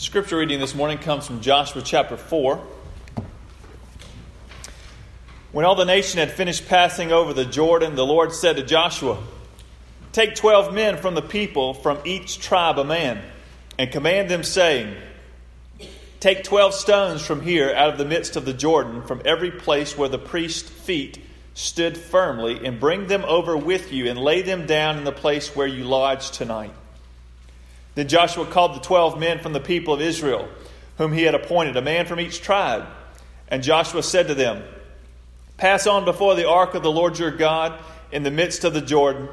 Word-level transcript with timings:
Scripture 0.00 0.38
reading 0.38 0.60
this 0.60 0.74
morning 0.74 0.96
comes 0.96 1.26
from 1.26 1.42
Joshua 1.42 1.82
chapter 1.82 2.16
4. 2.16 2.58
When 5.52 5.66
all 5.66 5.74
the 5.74 5.84
nation 5.84 6.20
had 6.20 6.30
finished 6.30 6.66
passing 6.68 7.12
over 7.12 7.34
the 7.34 7.44
Jordan, 7.44 7.96
the 7.96 8.06
Lord 8.06 8.32
said 8.32 8.56
to 8.56 8.62
Joshua, 8.62 9.18
Take 10.12 10.36
twelve 10.36 10.72
men 10.72 10.96
from 10.96 11.14
the 11.14 11.20
people, 11.20 11.74
from 11.74 11.98
each 12.06 12.40
tribe 12.40 12.78
a 12.78 12.84
man, 12.84 13.22
and 13.78 13.92
command 13.92 14.30
them, 14.30 14.42
saying, 14.42 14.96
Take 16.18 16.44
twelve 16.44 16.72
stones 16.72 17.20
from 17.20 17.42
here 17.42 17.70
out 17.70 17.90
of 17.90 17.98
the 17.98 18.06
midst 18.06 18.36
of 18.36 18.46
the 18.46 18.54
Jordan, 18.54 19.02
from 19.02 19.20
every 19.26 19.50
place 19.50 19.98
where 19.98 20.08
the 20.08 20.18
priest's 20.18 20.70
feet 20.70 21.22
stood 21.52 21.98
firmly, 21.98 22.64
and 22.64 22.80
bring 22.80 23.06
them 23.08 23.24
over 23.26 23.54
with 23.54 23.92
you, 23.92 24.08
and 24.08 24.18
lay 24.18 24.40
them 24.40 24.64
down 24.64 24.96
in 24.96 25.04
the 25.04 25.12
place 25.12 25.54
where 25.54 25.66
you 25.66 25.84
lodge 25.84 26.30
tonight. 26.30 26.72
Then 27.94 28.08
Joshua 28.08 28.46
called 28.46 28.74
the 28.74 28.80
twelve 28.80 29.18
men 29.18 29.40
from 29.40 29.52
the 29.52 29.60
people 29.60 29.94
of 29.94 30.00
Israel, 30.00 30.48
whom 30.98 31.12
he 31.12 31.22
had 31.22 31.34
appointed, 31.34 31.76
a 31.76 31.82
man 31.82 32.06
from 32.06 32.20
each 32.20 32.40
tribe. 32.40 32.86
And 33.48 33.62
Joshua 33.62 34.02
said 34.02 34.28
to 34.28 34.34
them, 34.34 34.62
Pass 35.56 35.86
on 35.86 36.04
before 36.04 36.34
the 36.34 36.48
ark 36.48 36.74
of 36.74 36.82
the 36.82 36.90
Lord 36.90 37.18
your 37.18 37.30
God 37.30 37.78
in 38.12 38.22
the 38.22 38.30
midst 38.30 38.64
of 38.64 38.72
the 38.72 38.80
Jordan, 38.80 39.28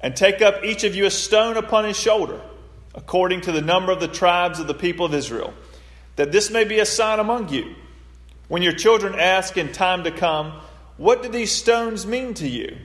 and 0.00 0.14
take 0.14 0.42
up 0.42 0.62
each 0.62 0.84
of 0.84 0.94
you 0.94 1.06
a 1.06 1.10
stone 1.10 1.56
upon 1.56 1.84
his 1.84 1.98
shoulder, 1.98 2.40
according 2.94 3.40
to 3.42 3.52
the 3.52 3.62
number 3.62 3.92
of 3.92 4.00
the 4.00 4.08
tribes 4.08 4.60
of 4.60 4.66
the 4.66 4.74
people 4.74 5.06
of 5.06 5.14
Israel, 5.14 5.52
that 6.16 6.32
this 6.32 6.50
may 6.50 6.64
be 6.64 6.78
a 6.78 6.86
sign 6.86 7.18
among 7.18 7.48
you. 7.48 7.74
When 8.48 8.62
your 8.62 8.72
children 8.72 9.18
ask 9.18 9.56
in 9.56 9.72
time 9.72 10.04
to 10.04 10.10
come, 10.10 10.52
What 10.98 11.22
do 11.22 11.28
these 11.28 11.50
stones 11.50 12.06
mean 12.06 12.34
to 12.34 12.48
you? 12.48 12.76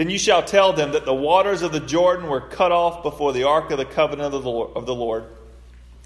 Then 0.00 0.08
you 0.08 0.16
shall 0.16 0.42
tell 0.42 0.72
them 0.72 0.92
that 0.92 1.04
the 1.04 1.12
waters 1.12 1.60
of 1.60 1.72
the 1.72 1.78
Jordan 1.78 2.30
were 2.30 2.40
cut 2.40 2.72
off 2.72 3.02
before 3.02 3.34
the 3.34 3.44
ark 3.44 3.70
of 3.70 3.76
the 3.76 3.84
covenant 3.84 4.32
of 4.32 4.86
the 4.86 4.94
Lord. 4.94 5.24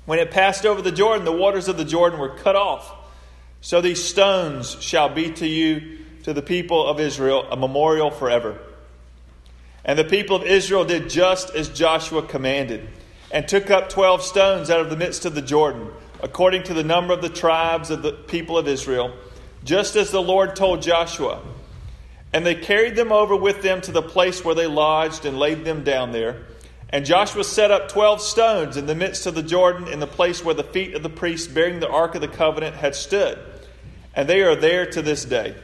When 0.05 0.19
it 0.19 0.33
passed 0.33 0.67
over 0.67 0.83
the 0.83 0.91
Jordan, 0.91 1.25
the 1.25 1.31
waters 1.31 1.69
of 1.69 1.77
the 1.77 1.85
Jordan 1.85 2.19
were 2.19 2.37
cut 2.37 2.57
off. 2.57 2.93
So 3.61 3.81
these 3.81 4.03
stones 4.03 4.83
shall 4.83 5.11
be 5.11 5.31
to 5.35 5.47
you, 5.47 5.99
to 6.25 6.33
the 6.33 6.43
people 6.43 6.85
of 6.85 6.99
Israel, 6.99 7.47
a 7.49 7.57
memorial 7.57 8.11
forever. 8.11 8.59
And 9.85 9.97
the 9.97 10.03
people 10.03 10.35
of 10.35 10.43
Israel 10.43 10.85
did 10.85 11.09
just 11.09 11.55
as 11.55 11.69
Joshua 11.69 12.27
commanded, 12.27 12.89
and 13.31 13.47
took 13.47 13.71
up 13.71 13.91
twelve 13.91 14.25
stones 14.25 14.71
out 14.71 14.81
of 14.81 14.91
the 14.91 14.97
midst 14.97 15.25
of 15.25 15.37
the 15.37 15.41
Jordan, 15.41 15.89
according 16.21 16.65
to 16.65 16.75
the 16.75 16.83
number 16.83 17.15
of 17.15 17.23
the 17.23 17.29
tribes 17.29 17.93
of 17.93 18.03
the 18.03 18.11
people 18.11 18.59
of 18.59 18.67
Israel, 18.67 19.15
just 19.63 19.95
as 19.95 20.11
the 20.11 20.21
Lord 20.21 20.57
told 20.57 20.83
Joshua. 20.83 21.41
And 22.35 22.45
they 22.45 22.57
carried 22.57 22.97
them 22.97 23.13
over 23.13 23.37
with 23.37 23.63
them 23.63 23.81
to 23.83 23.93
the 23.93 24.03
place 24.03 24.45
where 24.45 24.57
they 24.57 24.67
lodged 24.67 25.25
and 25.25 25.39
laid 25.39 25.65
them 25.65 25.85
down 25.85 26.11
there. 26.11 26.43
And 26.91 27.07
Joshua 27.07 27.45
set 27.45 27.71
up 27.71 27.89
twelve 27.89 28.21
stones 28.21 28.77
in 28.77 28.87
the 28.87 28.95
midst 28.97 29.27
of 29.27 29.37
the 29.37 29.43
Jordan 29.43 29.87
in 29.87 30.01
the 30.01 30.09
place 30.09 30.45
where 30.45 30.55
the 30.55 30.65
feet 30.65 30.95
of 30.95 31.05
the 31.05 31.09
priests 31.09 31.47
bearing 31.47 31.79
the 31.79 31.89
ark 31.89 32.17
of 32.17 32.21
the 32.21 32.29
covenant 32.29 32.75
had 32.75 32.97
stood. 32.97 33.39
And 34.15 34.29
they 34.29 34.43
are 34.43 34.57
there 34.57 34.85
to 34.85 35.01
this 35.01 35.25
day. 35.25 35.55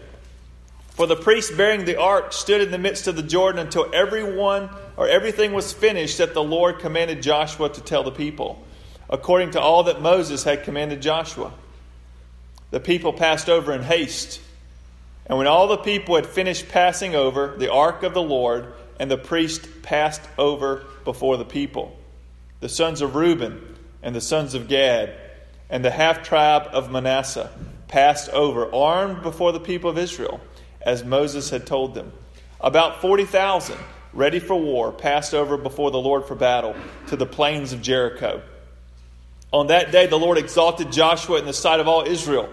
For 0.90 1.08
the 1.08 1.16
priests 1.16 1.50
bearing 1.50 1.86
the 1.86 2.00
ark 2.00 2.32
stood 2.32 2.60
in 2.60 2.70
the 2.70 2.78
midst 2.78 3.08
of 3.08 3.16
the 3.16 3.22
Jordan 3.24 3.60
until 3.60 3.90
everyone 3.92 4.70
or 4.96 5.08
everything 5.08 5.52
was 5.52 5.72
finished 5.72 6.18
that 6.18 6.34
the 6.34 6.42
Lord 6.42 6.78
commanded 6.78 7.20
Joshua 7.20 7.68
to 7.68 7.80
tell 7.80 8.04
the 8.04 8.12
people, 8.12 8.64
according 9.08 9.50
to 9.52 9.60
all 9.60 9.82
that 9.84 10.00
Moses 10.00 10.44
had 10.44 10.62
commanded 10.62 11.02
Joshua. 11.02 11.52
The 12.70 12.80
people 12.80 13.12
passed 13.12 13.48
over 13.48 13.72
in 13.72 13.82
haste 13.82 14.40
and 15.26 15.38
when 15.38 15.46
all 15.46 15.68
the 15.68 15.76
people 15.76 16.16
had 16.16 16.26
finished 16.26 16.68
passing 16.68 17.14
over, 17.14 17.56
the 17.56 17.72
ark 17.72 18.02
of 18.02 18.14
the 18.14 18.22
Lord 18.22 18.72
and 18.98 19.10
the 19.10 19.16
priest 19.16 19.82
passed 19.82 20.22
over 20.36 20.84
before 21.04 21.36
the 21.36 21.44
people. 21.44 21.96
The 22.60 22.68
sons 22.68 23.00
of 23.00 23.14
Reuben 23.14 23.76
and 24.02 24.14
the 24.14 24.20
sons 24.20 24.54
of 24.54 24.68
Gad 24.68 25.14
and 25.68 25.84
the 25.84 25.90
half 25.90 26.22
tribe 26.22 26.68
of 26.72 26.90
Manasseh 26.90 27.50
passed 27.88 28.28
over, 28.30 28.72
armed 28.74 29.22
before 29.22 29.52
the 29.52 29.60
people 29.60 29.90
of 29.90 29.98
Israel, 29.98 30.40
as 30.80 31.04
Moses 31.04 31.50
had 31.50 31.66
told 31.66 31.94
them. 31.94 32.12
About 32.60 33.00
40,000, 33.00 33.76
ready 34.12 34.38
for 34.38 34.54
war, 34.54 34.92
passed 34.92 35.34
over 35.34 35.56
before 35.56 35.90
the 35.90 35.98
Lord 35.98 36.26
for 36.26 36.34
battle 36.34 36.74
to 37.08 37.16
the 37.16 37.26
plains 37.26 37.72
of 37.72 37.82
Jericho. 37.82 38.42
On 39.52 39.68
that 39.68 39.90
day, 39.90 40.06
the 40.06 40.18
Lord 40.18 40.38
exalted 40.38 40.92
Joshua 40.92 41.38
in 41.38 41.46
the 41.46 41.52
sight 41.52 41.80
of 41.80 41.88
all 41.88 42.02
Israel 42.02 42.48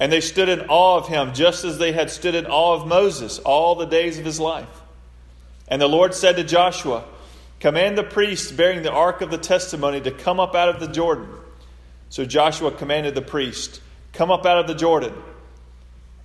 and 0.00 0.10
they 0.10 0.20
stood 0.20 0.48
in 0.48 0.60
awe 0.68 0.96
of 0.96 1.08
him, 1.08 1.34
just 1.34 1.64
as 1.64 1.78
they 1.78 1.92
had 1.92 2.10
stood 2.10 2.34
in 2.34 2.46
awe 2.46 2.74
of 2.74 2.86
Moses 2.86 3.38
all 3.38 3.74
the 3.74 3.86
days 3.86 4.18
of 4.18 4.24
his 4.24 4.40
life. 4.40 4.82
And 5.68 5.80
the 5.80 5.88
Lord 5.88 6.14
said 6.14 6.36
to 6.36 6.44
Joshua, 6.44 7.04
Command 7.60 7.96
the 7.96 8.04
priests 8.04 8.50
bearing 8.50 8.82
the 8.82 8.92
ark 8.92 9.20
of 9.20 9.30
the 9.30 9.38
testimony 9.38 10.00
to 10.00 10.10
come 10.10 10.40
up 10.40 10.54
out 10.54 10.68
of 10.68 10.80
the 10.80 10.88
Jordan. 10.88 11.28
So 12.10 12.24
Joshua 12.24 12.70
commanded 12.70 13.14
the 13.14 13.22
priest, 13.22 13.80
Come 14.12 14.30
up 14.30 14.44
out 14.44 14.58
of 14.58 14.66
the 14.66 14.74
Jordan. 14.74 15.14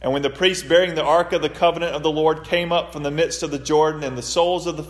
And 0.02 0.14
when 0.14 0.22
the 0.22 0.30
priests 0.30 0.64
bearing 0.68 0.96
the 0.96 1.04
ark 1.04 1.34
of 1.34 1.42
the 1.42 1.50
covenant 1.50 1.96
of 1.96 2.04
the 2.04 2.12
Lord 2.12 2.46
came 2.46 2.72
up 2.72 2.94
from 2.94 3.04
the 3.04 3.12
midst 3.12 3.44
of 3.44 3.52
the 3.52 3.60
Jordan, 3.60 4.04
and 4.04 4.18
the 4.18 4.22
soles 4.22 4.66
of 4.66 4.78
the 4.78 4.86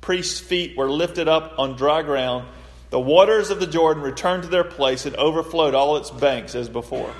priests' 0.00 0.40
feet 0.40 0.76
were 0.76 0.90
lifted 0.90 1.28
up 1.28 1.54
on 1.58 1.76
dry 1.76 2.02
ground, 2.02 2.46
the 2.90 3.00
waters 3.00 3.50
of 3.50 3.58
the 3.58 3.66
Jordan 3.66 4.02
returned 4.02 4.42
to 4.42 4.48
their 4.48 4.64
place 4.64 5.06
and 5.06 5.16
overflowed 5.16 5.74
all 5.74 5.96
its 5.96 6.10
banks 6.10 6.54
as 6.54 6.68
before. 6.68 7.12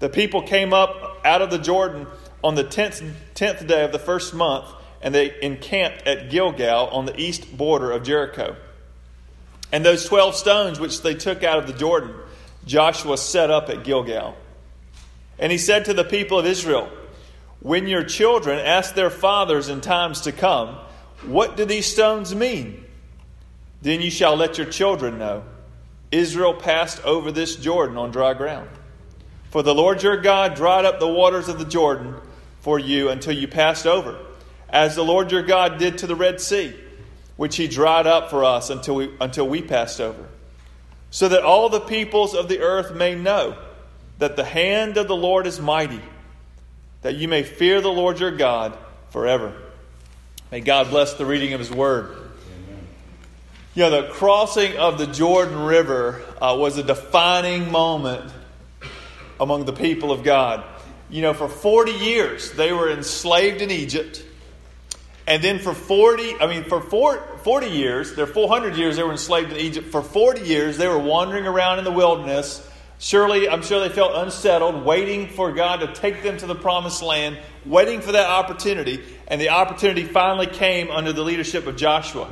The 0.00 0.08
people 0.08 0.42
came 0.42 0.72
up 0.72 1.20
out 1.24 1.42
of 1.42 1.50
the 1.50 1.58
Jordan 1.58 2.06
on 2.42 2.54
the 2.54 2.64
tenth, 2.64 3.02
tenth 3.34 3.66
day 3.66 3.84
of 3.84 3.92
the 3.92 3.98
first 3.98 4.34
month, 4.34 4.66
and 5.02 5.14
they 5.14 5.40
encamped 5.42 6.06
at 6.06 6.30
Gilgal 6.30 6.88
on 6.88 7.06
the 7.06 7.18
east 7.20 7.56
border 7.56 7.92
of 7.92 8.02
Jericho. 8.02 8.56
And 9.72 9.84
those 9.84 10.06
twelve 10.06 10.34
stones 10.34 10.80
which 10.80 11.02
they 11.02 11.14
took 11.14 11.44
out 11.44 11.58
of 11.58 11.66
the 11.66 11.72
Jordan, 11.72 12.14
Joshua 12.64 13.16
set 13.16 13.50
up 13.50 13.68
at 13.68 13.84
Gilgal. 13.84 14.36
And 15.38 15.52
he 15.52 15.58
said 15.58 15.84
to 15.84 15.94
the 15.94 16.04
people 16.04 16.38
of 16.38 16.46
Israel, 16.46 16.90
When 17.60 17.86
your 17.86 18.04
children 18.04 18.58
ask 18.58 18.94
their 18.94 19.10
fathers 19.10 19.68
in 19.68 19.80
times 19.80 20.22
to 20.22 20.32
come, 20.32 20.76
What 21.26 21.56
do 21.56 21.66
these 21.66 21.86
stones 21.86 22.34
mean? 22.34 22.84
Then 23.82 24.00
you 24.00 24.10
shall 24.10 24.36
let 24.36 24.58
your 24.58 24.66
children 24.66 25.18
know. 25.18 25.44
Israel 26.10 26.54
passed 26.54 27.04
over 27.04 27.30
this 27.30 27.56
Jordan 27.56 27.96
on 27.96 28.10
dry 28.10 28.34
ground. 28.34 28.68
For 29.50 29.62
the 29.62 29.74
Lord 29.74 30.02
your 30.02 30.16
God 30.16 30.54
dried 30.54 30.84
up 30.84 31.00
the 31.00 31.08
waters 31.08 31.48
of 31.48 31.58
the 31.58 31.64
Jordan 31.64 32.14
for 32.60 32.78
you 32.78 33.08
until 33.08 33.32
you 33.32 33.48
passed 33.48 33.86
over, 33.86 34.16
as 34.68 34.94
the 34.94 35.04
Lord 35.04 35.32
your 35.32 35.42
God 35.42 35.78
did 35.78 35.98
to 35.98 36.06
the 36.06 36.14
Red 36.14 36.40
Sea, 36.40 36.74
which 37.36 37.56
he 37.56 37.66
dried 37.66 38.06
up 38.06 38.30
for 38.30 38.44
us 38.44 38.70
until 38.70 38.94
we, 38.94 39.14
until 39.20 39.48
we 39.48 39.60
passed 39.60 40.00
over, 40.00 40.24
so 41.10 41.28
that 41.28 41.42
all 41.42 41.68
the 41.68 41.80
peoples 41.80 42.34
of 42.34 42.48
the 42.48 42.60
earth 42.60 42.94
may 42.94 43.16
know 43.16 43.58
that 44.18 44.36
the 44.36 44.44
hand 44.44 44.96
of 44.96 45.08
the 45.08 45.16
Lord 45.16 45.46
is 45.46 45.58
mighty, 45.58 46.00
that 47.02 47.16
you 47.16 47.26
may 47.26 47.42
fear 47.42 47.80
the 47.80 47.88
Lord 47.88 48.20
your 48.20 48.36
God 48.36 48.78
forever. 49.08 49.52
May 50.52 50.60
God 50.60 50.90
bless 50.90 51.14
the 51.14 51.26
reading 51.26 51.54
of 51.54 51.60
his 51.60 51.70
word. 51.70 52.16
You 53.74 53.84
know, 53.84 54.02
the 54.02 54.08
crossing 54.12 54.76
of 54.76 54.98
the 54.98 55.06
Jordan 55.06 55.60
River 55.60 56.20
uh, 56.40 56.56
was 56.58 56.76
a 56.76 56.82
defining 56.82 57.72
moment 57.72 58.30
among 59.40 59.64
the 59.64 59.72
people 59.72 60.12
of 60.12 60.22
God. 60.22 60.62
You 61.08 61.22
know, 61.22 61.34
for 61.34 61.48
40 61.48 61.92
years 61.92 62.52
they 62.52 62.72
were 62.72 62.90
enslaved 62.90 63.62
in 63.62 63.70
Egypt. 63.70 64.24
And 65.26 65.42
then 65.42 65.58
for 65.58 65.74
40, 65.74 66.36
I 66.40 66.46
mean, 66.46 66.64
for 66.64 66.80
40 66.80 67.66
years, 67.68 68.14
there 68.14 68.26
400 68.26 68.76
years 68.76 68.96
they 68.96 69.02
were 69.02 69.12
enslaved 69.12 69.52
in 69.52 69.58
Egypt. 69.58 69.88
For 69.88 70.02
40 70.02 70.42
years 70.42 70.76
they 70.76 70.88
were 70.88 70.98
wandering 70.98 71.46
around 71.46 71.78
in 71.78 71.84
the 71.84 71.92
wilderness. 71.92 72.66
Surely, 72.98 73.48
I'm 73.48 73.62
sure 73.62 73.80
they 73.80 73.94
felt 73.94 74.12
unsettled, 74.14 74.84
waiting 74.84 75.28
for 75.28 75.52
God 75.52 75.80
to 75.80 75.92
take 75.94 76.22
them 76.22 76.36
to 76.38 76.46
the 76.46 76.54
promised 76.54 77.02
land, 77.02 77.38
waiting 77.64 78.02
for 78.02 78.12
that 78.12 78.28
opportunity. 78.28 79.02
And 79.26 79.40
the 79.40 79.50
opportunity 79.50 80.04
finally 80.04 80.46
came 80.46 80.90
under 80.90 81.12
the 81.12 81.22
leadership 81.22 81.66
of 81.66 81.76
Joshua. 81.76 82.28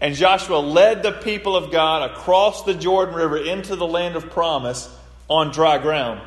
And 0.00 0.14
Joshua 0.14 0.58
led 0.58 1.02
the 1.02 1.12
people 1.12 1.56
of 1.56 1.72
God 1.72 2.10
across 2.10 2.64
the 2.64 2.74
Jordan 2.74 3.14
River 3.14 3.38
into 3.38 3.76
the 3.76 3.86
land 3.86 4.14
of 4.14 4.30
promise 4.30 4.88
on 5.28 5.52
dry 5.52 5.78
ground. 5.78 6.20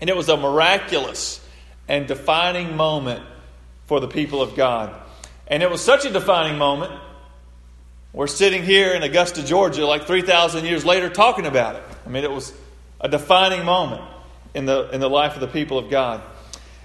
And 0.00 0.08
it 0.08 0.16
was 0.16 0.28
a 0.28 0.36
miraculous 0.36 1.44
and 1.88 2.06
defining 2.06 2.76
moment 2.76 3.24
for 3.86 4.00
the 4.00 4.08
people 4.08 4.42
of 4.42 4.54
God. 4.54 4.94
And 5.46 5.62
it 5.62 5.70
was 5.70 5.82
such 5.82 6.04
a 6.04 6.10
defining 6.10 6.58
moment. 6.58 6.92
We're 8.12 8.26
sitting 8.26 8.62
here 8.62 8.92
in 8.92 9.02
Augusta, 9.02 9.44
Georgia, 9.44 9.86
like 9.86 10.06
3,000 10.06 10.64
years 10.64 10.84
later, 10.84 11.08
talking 11.08 11.46
about 11.46 11.76
it. 11.76 11.82
I 12.06 12.08
mean, 12.10 12.24
it 12.24 12.30
was 12.30 12.52
a 13.00 13.08
defining 13.08 13.64
moment 13.64 14.02
in 14.54 14.66
the, 14.66 14.90
in 14.90 15.00
the 15.00 15.10
life 15.10 15.34
of 15.34 15.40
the 15.40 15.48
people 15.48 15.78
of 15.78 15.90
God. 15.90 16.22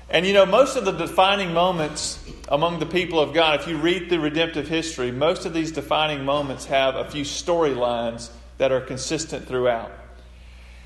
And 0.10 0.26
you 0.28 0.34
know, 0.34 0.46
most 0.46 0.76
of 0.76 0.86
the 0.86 0.92
defining 0.92 1.54
moments 1.54 2.20
among 2.48 2.80
the 2.80 2.86
people 2.86 3.20
of 3.20 3.34
God, 3.34 3.62
if 3.62 3.68
you 3.68 3.78
read 3.78 4.10
the 4.10 4.20
redemptive 4.20 4.68
history, 4.68 5.12
most 5.12 5.46
of 5.46 5.54
these 5.54 5.72
defining 5.72 6.24
moments 6.24 6.66
have 6.66 6.96
a 6.96 7.10
few 7.10 7.24
storylines 7.24 8.30
that 8.60 8.72
are 8.72 8.82
consistent 8.82 9.48
throughout. 9.48 9.92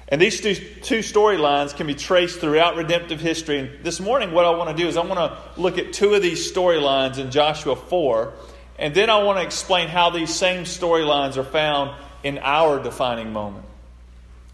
And 0.09 0.21
these 0.21 0.39
two, 0.39 0.55
two 0.55 0.99
storylines 0.99 1.75
can 1.75 1.85
be 1.85 1.95
traced 1.95 2.39
throughout 2.39 2.77
redemptive 2.77 3.19
history. 3.19 3.59
And 3.59 3.83
this 3.83 3.99
morning, 3.99 4.31
what 4.31 4.45
I 4.45 4.51
want 4.51 4.75
to 4.75 4.81
do 4.81 4.87
is 4.87 4.95
I 4.95 5.05
want 5.05 5.19
to 5.19 5.61
look 5.61 5.77
at 5.77 5.91
two 5.91 6.13
of 6.13 6.21
these 6.21 6.49
storylines 6.49 7.17
in 7.17 7.29
Joshua 7.29 7.75
4. 7.75 8.33
And 8.79 8.95
then 8.95 9.09
I 9.09 9.21
want 9.23 9.39
to 9.39 9.43
explain 9.43 9.89
how 9.89 10.09
these 10.09 10.33
same 10.33 10.63
storylines 10.63 11.35
are 11.35 11.43
found 11.43 11.91
in 12.23 12.37
our 12.37 12.81
defining 12.81 13.33
moment. 13.33 13.65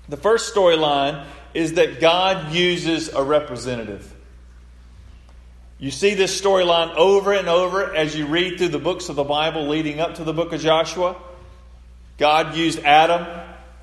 The 0.10 0.18
first 0.18 0.54
storyline 0.54 1.26
is 1.54 1.74
that 1.74 2.00
God 2.00 2.52
uses 2.52 3.10
a 3.10 3.24
representative. 3.24 4.12
You 5.78 5.92
see 5.92 6.16
this 6.16 6.40
storyline 6.40 6.96
over 6.96 7.34
and 7.34 7.48
over 7.48 7.94
as 7.94 8.16
you 8.16 8.26
read 8.26 8.58
through 8.58 8.70
the 8.70 8.80
books 8.80 9.10
of 9.10 9.16
the 9.16 9.24
Bible 9.24 9.68
leading 9.68 10.00
up 10.00 10.16
to 10.16 10.24
the 10.24 10.34
book 10.34 10.52
of 10.52 10.62
Joshua. 10.62 11.16
God 12.18 12.56
used 12.56 12.80
Adam, 12.80 13.28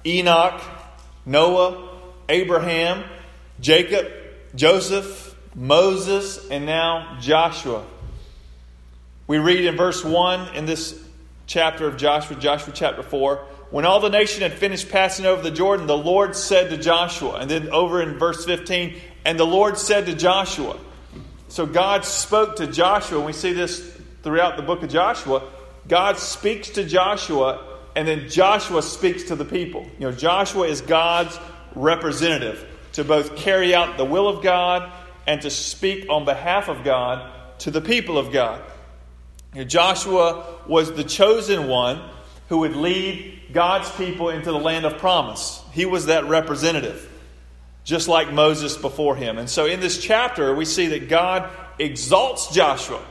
Enoch, 0.04 0.62
Noah, 1.26 1.88
Abraham, 2.28 3.04
Jacob, 3.60 4.10
Joseph, 4.54 5.36
Moses, 5.54 6.48
and 6.48 6.66
now 6.66 7.18
Joshua. 7.20 7.84
We 9.26 9.38
read 9.38 9.64
in 9.64 9.76
verse 9.76 10.04
1 10.04 10.54
in 10.56 10.66
this 10.66 11.00
chapter 11.46 11.86
of 11.86 11.96
Joshua, 11.96 12.36
Joshua 12.36 12.72
chapter 12.74 13.02
4, 13.02 13.36
when 13.70 13.84
all 13.84 14.00
the 14.00 14.10
nation 14.10 14.42
had 14.42 14.52
finished 14.52 14.88
passing 14.88 15.26
over 15.26 15.42
the 15.42 15.50
Jordan, 15.50 15.86
the 15.86 15.96
Lord 15.96 16.34
said 16.34 16.70
to 16.70 16.76
Joshua, 16.76 17.34
and 17.34 17.50
then 17.50 17.68
over 17.68 18.02
in 18.02 18.18
verse 18.18 18.44
15, 18.44 18.96
and 19.24 19.38
the 19.38 19.46
Lord 19.46 19.78
said 19.78 20.06
to 20.06 20.14
Joshua. 20.14 20.76
So 21.48 21.66
God 21.66 22.04
spoke 22.04 22.56
to 22.56 22.66
Joshua, 22.66 23.18
and 23.18 23.26
we 23.26 23.32
see 23.32 23.52
this 23.52 23.96
throughout 24.22 24.56
the 24.56 24.62
book 24.62 24.82
of 24.82 24.90
Joshua. 24.90 25.42
God 25.86 26.18
speaks 26.18 26.70
to 26.70 26.84
Joshua, 26.84 27.69
and 28.00 28.08
then 28.08 28.30
Joshua 28.30 28.80
speaks 28.80 29.24
to 29.24 29.36
the 29.36 29.44
people. 29.44 29.86
You 29.98 30.08
know, 30.08 30.12
Joshua 30.12 30.66
is 30.66 30.80
God's 30.80 31.38
representative 31.74 32.66
to 32.94 33.04
both 33.04 33.36
carry 33.36 33.74
out 33.74 33.98
the 33.98 34.06
will 34.06 34.26
of 34.26 34.42
God 34.42 34.90
and 35.26 35.42
to 35.42 35.50
speak 35.50 36.08
on 36.08 36.24
behalf 36.24 36.70
of 36.70 36.82
God 36.82 37.30
to 37.58 37.70
the 37.70 37.82
people 37.82 38.16
of 38.16 38.32
God. 38.32 38.62
You 39.52 39.60
know, 39.60 39.64
Joshua 39.66 40.46
was 40.66 40.94
the 40.94 41.04
chosen 41.04 41.68
one 41.68 42.00
who 42.48 42.60
would 42.60 42.74
lead 42.74 43.38
God's 43.52 43.90
people 43.90 44.30
into 44.30 44.50
the 44.50 44.58
land 44.58 44.86
of 44.86 44.96
promise. 44.96 45.62
He 45.72 45.84
was 45.84 46.06
that 46.06 46.24
representative 46.24 47.06
just 47.84 48.08
like 48.08 48.32
Moses 48.32 48.78
before 48.78 49.14
him. 49.14 49.36
And 49.36 49.50
so 49.50 49.66
in 49.66 49.80
this 49.80 49.98
chapter, 49.98 50.54
we 50.54 50.64
see 50.64 50.86
that 50.86 51.10
God 51.10 51.50
exalts 51.78 52.54
Joshua 52.54 53.04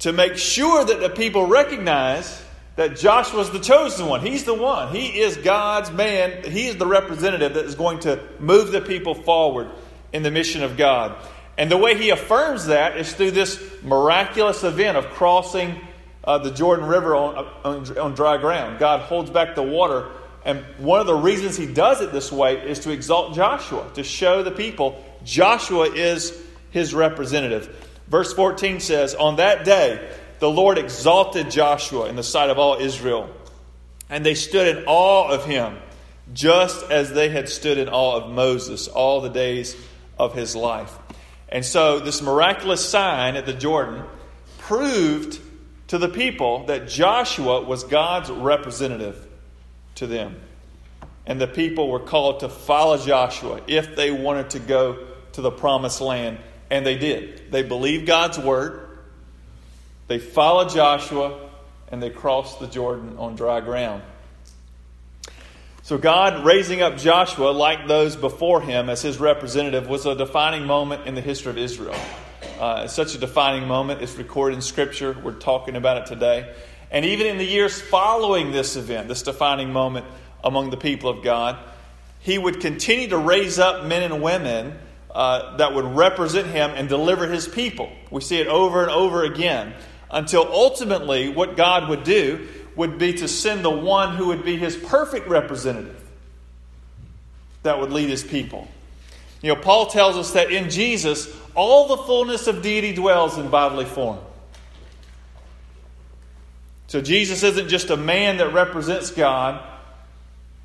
to 0.00 0.12
make 0.12 0.36
sure 0.36 0.84
that 0.84 1.00
the 1.00 1.08
people 1.08 1.46
recognize 1.46 2.42
that 2.76 2.96
Joshua's 2.96 3.50
the 3.50 3.58
chosen 3.58 4.06
one. 4.06 4.20
He's 4.20 4.44
the 4.44 4.54
one. 4.54 4.94
He 4.94 5.20
is 5.20 5.36
God's 5.36 5.90
man. 5.90 6.50
He 6.50 6.68
is 6.68 6.76
the 6.76 6.86
representative 6.86 7.54
that 7.54 7.64
is 7.64 7.74
going 7.74 8.00
to 8.00 8.22
move 8.38 8.70
the 8.70 8.80
people 8.80 9.14
forward 9.14 9.68
in 10.12 10.22
the 10.22 10.30
mission 10.30 10.62
of 10.62 10.76
God. 10.76 11.16
And 11.58 11.70
the 11.70 11.78
way 11.78 11.96
he 11.96 12.10
affirms 12.10 12.66
that 12.66 12.98
is 12.98 13.12
through 13.12 13.30
this 13.32 13.62
miraculous 13.82 14.62
event 14.62 14.98
of 14.98 15.06
crossing 15.06 15.80
uh, 16.22 16.38
the 16.38 16.50
Jordan 16.50 16.86
River 16.86 17.14
on, 17.14 17.46
on, 17.64 17.98
on 17.98 18.14
dry 18.14 18.36
ground. 18.36 18.78
God 18.78 19.00
holds 19.00 19.30
back 19.30 19.54
the 19.54 19.62
water 19.62 20.10
and 20.46 20.64
one 20.78 21.00
of 21.00 21.08
the 21.08 21.14
reasons 21.14 21.56
he 21.56 21.66
does 21.66 22.00
it 22.00 22.12
this 22.12 22.30
way 22.30 22.54
is 22.54 22.78
to 22.80 22.92
exalt 22.92 23.34
Joshua, 23.34 23.84
to 23.94 24.04
show 24.04 24.44
the 24.44 24.52
people 24.52 25.04
Joshua 25.24 25.90
is 25.92 26.40
his 26.70 26.94
representative. 26.94 27.90
Verse 28.06 28.32
14 28.32 28.78
says, 28.78 29.16
On 29.16 29.36
that 29.36 29.64
day, 29.64 30.08
the 30.38 30.50
Lord 30.50 30.78
exalted 30.78 31.50
Joshua 31.50 32.08
in 32.08 32.16
the 32.16 32.22
sight 32.22 32.50
of 32.50 32.58
all 32.58 32.76
Israel, 32.76 33.30
and 34.08 34.24
they 34.24 34.34
stood 34.34 34.76
in 34.76 34.84
awe 34.86 35.28
of 35.28 35.44
him, 35.44 35.78
just 36.32 36.90
as 36.90 37.12
they 37.12 37.28
had 37.28 37.48
stood 37.48 37.78
in 37.78 37.88
awe 37.88 38.16
of 38.16 38.30
Moses 38.30 38.88
all 38.88 39.20
the 39.20 39.30
days 39.30 39.76
of 40.18 40.34
his 40.34 40.56
life. 40.56 40.96
And 41.48 41.64
so, 41.64 42.00
this 42.00 42.20
miraculous 42.20 42.86
sign 42.86 43.36
at 43.36 43.46
the 43.46 43.52
Jordan 43.52 44.04
proved 44.58 45.40
to 45.88 45.98
the 45.98 46.08
people 46.08 46.66
that 46.66 46.88
Joshua 46.88 47.62
was 47.62 47.84
God's 47.84 48.30
representative 48.30 49.26
to 49.96 50.06
them. 50.06 50.36
And 51.26 51.40
the 51.40 51.46
people 51.46 51.88
were 51.88 52.00
called 52.00 52.40
to 52.40 52.48
follow 52.48 52.98
Joshua 52.98 53.60
if 53.66 53.96
they 53.96 54.10
wanted 54.10 54.50
to 54.50 54.58
go 54.58 55.06
to 55.32 55.40
the 55.40 55.50
promised 55.50 56.00
land. 56.00 56.38
And 56.70 56.84
they 56.84 56.96
did. 56.98 57.52
They 57.52 57.62
believed 57.62 58.06
God's 58.06 58.38
word, 58.38 58.85
they 60.08 60.18
followed 60.18 60.70
Joshua, 60.70 61.50
and 61.88 62.02
they 62.02 62.10
crossed 62.10 62.60
the 62.60 62.66
Jordan 62.66 63.16
on 63.18 63.34
dry 63.34 63.60
ground. 63.60 64.02
So, 65.82 65.98
God 65.98 66.44
raising 66.44 66.82
up 66.82 66.96
Joshua, 66.96 67.50
like 67.50 67.86
those 67.86 68.16
before 68.16 68.60
him, 68.60 68.88
as 68.88 69.02
his 69.02 69.18
representative, 69.18 69.88
was 69.88 70.04
a 70.04 70.16
defining 70.16 70.64
moment 70.64 71.06
in 71.06 71.14
the 71.14 71.20
history 71.20 71.50
of 71.50 71.58
Israel. 71.58 71.94
Uh, 72.58 72.82
it's 72.84 72.94
such 72.94 73.14
a 73.14 73.18
defining 73.18 73.68
moment. 73.68 74.02
It's 74.02 74.16
recorded 74.16 74.56
in 74.56 74.62
Scripture. 74.62 75.16
We're 75.22 75.32
talking 75.32 75.76
about 75.76 75.98
it 75.98 76.06
today. 76.06 76.54
And 76.90 77.04
even 77.04 77.26
in 77.26 77.38
the 77.38 77.44
years 77.44 77.80
following 77.80 78.52
this 78.52 78.76
event, 78.76 79.08
this 79.08 79.22
defining 79.22 79.72
moment 79.72 80.06
among 80.42 80.70
the 80.70 80.76
people 80.76 81.10
of 81.10 81.22
God, 81.22 81.58
he 82.20 82.38
would 82.38 82.60
continue 82.60 83.08
to 83.08 83.18
raise 83.18 83.58
up 83.58 83.84
men 83.84 84.02
and 84.02 84.22
women 84.22 84.76
uh, 85.14 85.56
that 85.56 85.74
would 85.74 85.84
represent 85.84 86.46
him 86.46 86.70
and 86.74 86.88
deliver 86.88 87.26
his 87.26 87.46
people. 87.46 87.90
We 88.10 88.20
see 88.20 88.38
it 88.38 88.46
over 88.46 88.82
and 88.82 88.90
over 88.90 89.24
again 89.24 89.74
until 90.10 90.46
ultimately 90.50 91.28
what 91.28 91.56
God 91.56 91.88
would 91.88 92.04
do 92.04 92.48
would 92.76 92.98
be 92.98 93.14
to 93.14 93.28
send 93.28 93.64
the 93.64 93.70
one 93.70 94.16
who 94.16 94.28
would 94.28 94.44
be 94.44 94.56
his 94.56 94.76
perfect 94.76 95.28
representative 95.28 96.02
that 97.62 97.80
would 97.80 97.90
lead 97.90 98.08
his 98.08 98.22
people. 98.22 98.68
You 99.42 99.54
know, 99.54 99.60
Paul 99.60 99.86
tells 99.86 100.16
us 100.16 100.32
that 100.32 100.50
in 100.50 100.70
Jesus, 100.70 101.34
all 101.54 101.88
the 101.88 102.02
fullness 102.04 102.46
of 102.46 102.62
deity 102.62 102.94
dwells 102.94 103.38
in 103.38 103.48
bodily 103.48 103.84
form. 103.84 104.18
So 106.88 107.00
Jesus 107.00 107.42
isn't 107.42 107.68
just 107.68 107.90
a 107.90 107.96
man 107.96 108.36
that 108.36 108.52
represents 108.52 109.10
God, 109.10 109.62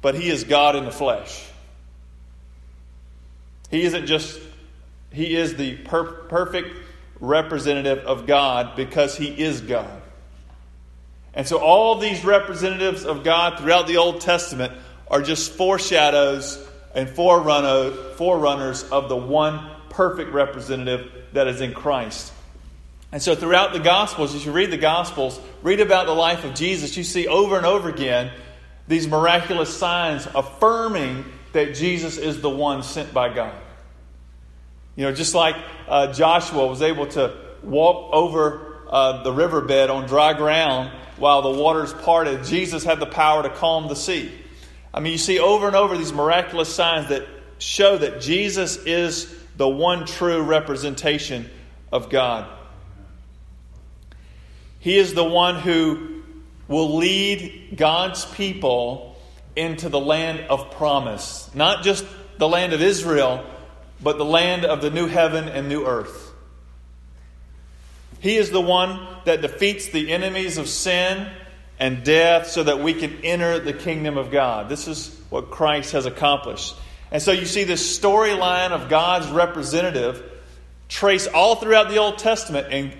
but 0.01 0.15
he 0.15 0.29
is 0.29 0.43
God 0.43 0.75
in 0.75 0.85
the 0.85 0.91
flesh. 0.91 1.47
He 3.69 3.83
isn't 3.83 4.05
just, 4.05 4.39
he 5.11 5.35
is 5.35 5.55
the 5.55 5.77
per- 5.77 6.23
perfect 6.23 6.75
representative 7.21 7.99
of 7.99 8.27
God 8.27 8.75
because 8.75 9.15
he 9.15 9.27
is 9.27 9.61
God. 9.61 10.01
And 11.33 11.47
so 11.47 11.59
all 11.59 11.95
these 11.95 12.25
representatives 12.25 13.05
of 13.05 13.23
God 13.23 13.59
throughout 13.59 13.87
the 13.87 13.97
Old 13.97 14.19
Testament 14.19 14.73
are 15.09 15.21
just 15.21 15.53
foreshadows 15.53 16.67
and 16.93 17.07
forerunners 17.07 18.83
of 18.83 19.07
the 19.07 19.15
one 19.15 19.69
perfect 19.89 20.33
representative 20.33 21.09
that 21.33 21.47
is 21.47 21.61
in 21.61 21.73
Christ. 21.73 22.33
And 23.13 23.21
so, 23.21 23.35
throughout 23.35 23.73
the 23.73 23.79
Gospels, 23.79 24.33
as 24.35 24.45
you 24.45 24.53
read 24.53 24.71
the 24.71 24.77
Gospels, 24.77 25.39
read 25.61 25.81
about 25.81 26.05
the 26.05 26.13
life 26.13 26.45
of 26.45 26.53
Jesus, 26.53 26.95
you 26.95 27.03
see 27.03 27.27
over 27.27 27.57
and 27.57 27.65
over 27.65 27.89
again 27.89 28.31
these 28.87 29.05
miraculous 29.05 29.75
signs 29.75 30.27
affirming 30.33 31.25
that 31.51 31.75
Jesus 31.75 32.17
is 32.17 32.39
the 32.39 32.49
one 32.49 32.83
sent 32.83 33.13
by 33.13 33.33
God. 33.33 33.53
You 35.01 35.07
know, 35.07 35.13
just 35.13 35.33
like 35.33 35.55
uh, 35.87 36.13
Joshua 36.13 36.67
was 36.67 36.83
able 36.83 37.07
to 37.07 37.35
walk 37.63 38.13
over 38.13 38.83
uh, 38.87 39.23
the 39.23 39.33
riverbed 39.33 39.89
on 39.89 40.05
dry 40.05 40.33
ground 40.35 40.91
while 41.17 41.41
the 41.41 41.49
waters 41.49 41.91
parted, 41.91 42.43
Jesus 42.43 42.83
had 42.83 42.99
the 42.99 43.07
power 43.07 43.41
to 43.41 43.49
calm 43.49 43.87
the 43.87 43.95
sea. 43.95 44.31
I 44.93 44.99
mean, 44.99 45.13
you 45.13 45.17
see 45.17 45.39
over 45.39 45.65
and 45.65 45.75
over 45.75 45.97
these 45.97 46.13
miraculous 46.13 46.71
signs 46.71 47.09
that 47.09 47.27
show 47.57 47.97
that 47.97 48.21
Jesus 48.21 48.77
is 48.85 49.35
the 49.57 49.67
one 49.67 50.05
true 50.05 50.43
representation 50.43 51.49
of 51.91 52.11
God. 52.11 52.47
He 54.77 54.99
is 54.99 55.15
the 55.15 55.23
one 55.23 55.55
who 55.55 56.21
will 56.67 56.97
lead 56.97 57.73
God's 57.75 58.23
people 58.25 59.19
into 59.55 59.89
the 59.89 59.99
land 59.99 60.41
of 60.41 60.69
promise. 60.69 61.49
Not 61.55 61.81
just 61.81 62.05
the 62.37 62.47
land 62.47 62.73
of 62.73 62.83
Israel, 62.83 63.43
but 64.03 64.17
the 64.17 64.25
land 64.25 64.65
of 64.65 64.81
the 64.81 64.89
new 64.89 65.07
heaven 65.07 65.47
and 65.47 65.69
new 65.69 65.85
earth. 65.85 66.31
He 68.19 68.37
is 68.37 68.51
the 68.51 68.61
one 68.61 69.07
that 69.25 69.41
defeats 69.41 69.87
the 69.87 70.11
enemies 70.11 70.57
of 70.57 70.67
sin 70.69 71.27
and 71.79 72.03
death 72.03 72.47
so 72.47 72.63
that 72.63 72.79
we 72.79 72.93
can 72.93 73.17
enter 73.23 73.59
the 73.59 73.73
kingdom 73.73 74.17
of 74.17 74.29
God. 74.29 74.69
This 74.69 74.87
is 74.87 75.19
what 75.31 75.49
Christ 75.49 75.93
has 75.93 76.05
accomplished. 76.05 76.75
And 77.11 77.21
so 77.21 77.31
you 77.31 77.45
see 77.45 77.63
this 77.63 77.99
storyline 77.99 78.71
of 78.71 78.89
God's 78.89 79.27
representative 79.29 80.23
trace 80.87 81.25
all 81.25 81.55
throughout 81.55 81.89
the 81.89 81.97
Old 81.97 82.19
Testament 82.19 82.67
and 82.69 82.95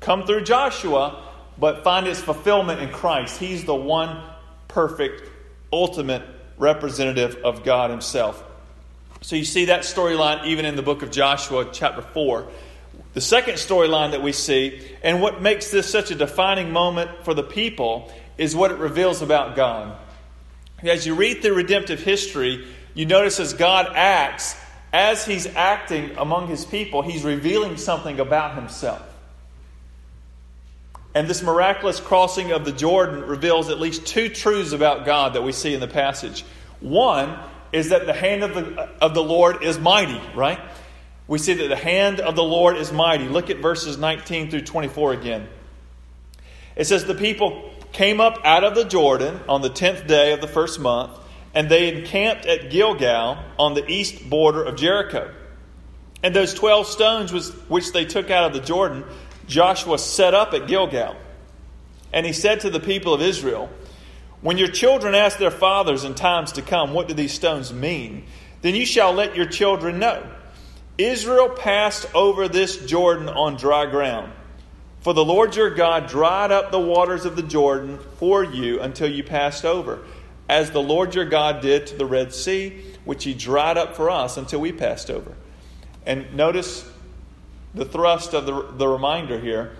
come 0.00 0.24
through 0.24 0.44
Joshua, 0.44 1.22
but 1.58 1.84
find 1.84 2.06
its 2.06 2.20
fulfillment 2.20 2.80
in 2.80 2.88
Christ. 2.90 3.38
He's 3.38 3.64
the 3.64 3.74
one 3.74 4.22
perfect, 4.68 5.28
ultimate 5.72 6.22
representative 6.56 7.36
of 7.44 7.64
God 7.64 7.90
Himself. 7.90 8.42
So 9.20 9.36
you 9.36 9.44
see 9.44 9.66
that 9.66 9.80
storyline 9.80 10.46
even 10.46 10.64
in 10.64 10.76
the 10.76 10.82
book 10.82 11.02
of 11.02 11.10
Joshua, 11.10 11.68
chapter 11.72 12.02
4. 12.02 12.46
The 13.14 13.20
second 13.20 13.54
storyline 13.54 14.12
that 14.12 14.22
we 14.22 14.32
see, 14.32 14.80
and 15.02 15.20
what 15.20 15.42
makes 15.42 15.70
this 15.70 15.90
such 15.90 16.10
a 16.10 16.14
defining 16.14 16.72
moment 16.72 17.24
for 17.24 17.34
the 17.34 17.42
people, 17.42 18.12
is 18.36 18.54
what 18.54 18.70
it 18.70 18.78
reveals 18.78 19.20
about 19.20 19.56
God. 19.56 19.96
As 20.82 21.04
you 21.04 21.14
read 21.14 21.42
through 21.42 21.54
redemptive 21.54 22.00
history, 22.00 22.64
you 22.94 23.06
notice 23.06 23.40
as 23.40 23.54
God 23.54 23.90
acts, 23.94 24.56
as 24.92 25.26
He's 25.26 25.46
acting 25.46 26.16
among 26.16 26.46
His 26.46 26.64
people, 26.64 27.02
He's 27.02 27.24
revealing 27.24 27.76
something 27.76 28.20
about 28.20 28.54
Himself. 28.54 29.02
And 31.14 31.26
this 31.26 31.42
miraculous 31.42 31.98
crossing 31.98 32.52
of 32.52 32.64
the 32.64 32.70
Jordan 32.70 33.22
reveals 33.22 33.70
at 33.70 33.80
least 33.80 34.06
two 34.06 34.28
truths 34.28 34.70
about 34.70 35.04
God 35.04 35.34
that 35.34 35.42
we 35.42 35.50
see 35.50 35.74
in 35.74 35.80
the 35.80 35.88
passage. 35.88 36.44
One 36.78 37.36
is 37.72 37.90
that 37.90 38.06
the 38.06 38.12
hand 38.12 38.42
of 38.42 38.54
the, 38.54 38.88
of 39.00 39.14
the 39.14 39.22
Lord 39.22 39.62
is 39.62 39.78
mighty, 39.78 40.20
right? 40.34 40.60
We 41.26 41.38
see 41.38 41.54
that 41.54 41.68
the 41.68 41.76
hand 41.76 42.20
of 42.20 42.36
the 42.36 42.42
Lord 42.42 42.76
is 42.76 42.90
mighty. 42.90 43.28
Look 43.28 43.50
at 43.50 43.58
verses 43.58 43.98
19 43.98 44.50
through 44.50 44.62
24 44.62 45.12
again. 45.12 45.48
It 46.74 46.86
says, 46.86 47.04
The 47.04 47.14
people 47.14 47.70
came 47.92 48.20
up 48.20 48.38
out 48.44 48.64
of 48.64 48.74
the 48.74 48.84
Jordan 48.84 49.40
on 49.48 49.60
the 49.60 49.68
tenth 49.68 50.06
day 50.06 50.32
of 50.32 50.40
the 50.40 50.48
first 50.48 50.80
month, 50.80 51.12
and 51.54 51.68
they 51.68 51.94
encamped 51.94 52.46
at 52.46 52.70
Gilgal 52.70 53.38
on 53.58 53.74
the 53.74 53.86
east 53.86 54.28
border 54.30 54.62
of 54.62 54.76
Jericho. 54.76 55.34
And 56.22 56.34
those 56.34 56.54
twelve 56.54 56.86
stones 56.86 57.32
was, 57.32 57.52
which 57.68 57.92
they 57.92 58.04
took 58.04 58.30
out 58.30 58.44
of 58.44 58.52
the 58.52 58.66
Jordan, 58.66 59.04
Joshua 59.46 59.98
set 59.98 60.34
up 60.34 60.54
at 60.54 60.66
Gilgal. 60.66 61.16
And 62.12 62.24
he 62.24 62.32
said 62.32 62.60
to 62.60 62.70
the 62.70 62.80
people 62.80 63.12
of 63.14 63.20
Israel, 63.20 63.70
When 64.40 64.58
your 64.58 64.68
children 64.68 65.14
ask 65.14 65.38
their 65.38 65.50
fathers 65.50 66.04
in 66.04 66.14
times 66.14 66.52
to 66.52 66.62
come, 66.62 66.92
What 66.92 67.08
do 67.08 67.14
these 67.14 67.32
stones 67.32 67.72
mean? 67.72 68.24
then 68.60 68.74
you 68.74 68.84
shall 68.84 69.12
let 69.12 69.36
your 69.36 69.46
children 69.46 69.98
know. 69.98 70.24
Israel 70.96 71.48
passed 71.48 72.12
over 72.12 72.48
this 72.48 72.84
Jordan 72.86 73.28
on 73.28 73.56
dry 73.56 73.86
ground. 73.86 74.32
For 75.00 75.14
the 75.14 75.24
Lord 75.24 75.54
your 75.54 75.70
God 75.70 76.08
dried 76.08 76.50
up 76.50 76.72
the 76.72 76.80
waters 76.80 77.24
of 77.24 77.36
the 77.36 77.42
Jordan 77.42 78.00
for 78.16 78.42
you 78.42 78.80
until 78.80 79.08
you 79.08 79.22
passed 79.22 79.64
over, 79.64 80.00
as 80.48 80.72
the 80.72 80.82
Lord 80.82 81.14
your 81.14 81.24
God 81.24 81.60
did 81.60 81.86
to 81.86 81.96
the 81.96 82.04
Red 82.04 82.34
Sea, 82.34 82.82
which 83.04 83.22
he 83.22 83.32
dried 83.32 83.78
up 83.78 83.94
for 83.94 84.10
us 84.10 84.36
until 84.36 84.60
we 84.60 84.72
passed 84.72 85.08
over. 85.08 85.34
And 86.04 86.34
notice 86.34 86.90
the 87.74 87.84
thrust 87.84 88.34
of 88.34 88.46
the, 88.46 88.62
the 88.72 88.88
reminder 88.88 89.38
here 89.38 89.76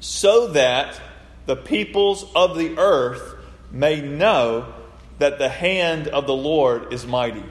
so 0.00 0.48
that 0.48 1.00
the 1.46 1.56
peoples 1.56 2.26
of 2.34 2.58
the 2.58 2.76
earth 2.76 3.35
may 3.78 4.00
know 4.00 4.72
that 5.18 5.38
the 5.38 5.48
hand 5.48 6.08
of 6.08 6.26
the 6.26 6.34
Lord 6.34 6.92
is 6.92 7.06
mighty. 7.06 7.44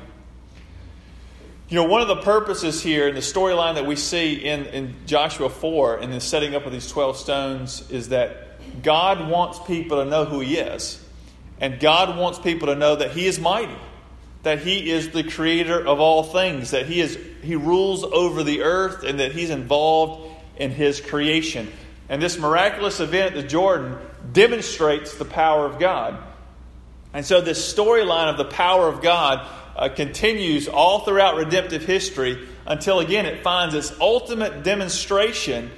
You 1.67 1.75
know, 1.81 1.85
one 1.85 2.01
of 2.01 2.07
the 2.07 2.17
purposes 2.17 2.81
here 2.81 3.07
in 3.07 3.15
the 3.15 3.21
storyline 3.21 3.75
that 3.75 3.87
we 3.87 3.95
see 3.95 4.35
in, 4.35 4.65
in 4.65 4.95
Joshua 5.07 5.49
4 5.49 5.99
in 5.99 6.11
the 6.11 6.19
setting 6.21 6.53
up 6.53 6.65
of 6.65 6.71
these 6.71 6.89
12 6.91 7.17
stones 7.17 7.89
is 7.89 8.09
that 8.09 8.83
God 8.83 9.29
wants 9.29 9.59
people 9.65 10.03
to 10.03 10.09
know 10.09 10.25
who 10.25 10.41
He 10.41 10.57
is. 10.57 11.01
And 11.59 11.79
God 11.79 12.17
wants 12.17 12.37
people 12.37 12.67
to 12.67 12.75
know 12.75 12.97
that 12.97 13.11
He 13.11 13.25
is 13.25 13.39
mighty, 13.39 13.77
that 14.43 14.59
He 14.59 14.91
is 14.91 15.09
the 15.09 15.23
creator 15.23 15.79
of 15.79 15.99
all 15.99 16.23
things, 16.23 16.71
that 16.71 16.85
He, 16.85 17.01
is, 17.01 17.17
he 17.41 17.55
rules 17.55 18.03
over 18.03 18.43
the 18.43 18.61
earth, 18.61 19.03
and 19.03 19.19
that 19.19 19.31
He's 19.31 19.49
involved 19.49 20.31
in 20.57 20.69
His 20.69 21.01
creation. 21.01 21.71
And 22.09 22.21
this 22.21 22.37
miraculous 22.37 22.99
event 22.99 23.35
at 23.35 23.41
the 23.41 23.47
Jordan 23.47 23.97
demonstrates 24.31 25.15
the 25.15 25.25
power 25.25 25.65
of 25.65 25.79
God. 25.79 26.17
And 27.13 27.25
so, 27.25 27.41
this 27.41 27.73
storyline 27.73 28.29
of 28.29 28.37
the 28.37 28.45
power 28.45 28.87
of 28.87 29.01
God 29.01 29.47
uh, 29.75 29.89
continues 29.89 30.67
all 30.67 30.99
throughout 31.01 31.35
redemptive 31.35 31.85
history 31.85 32.47
until 32.65 32.99
again 32.99 33.25
it 33.25 33.43
finds 33.43 33.75
its 33.75 33.93
ultimate 33.99 34.63
demonstration 34.63 35.71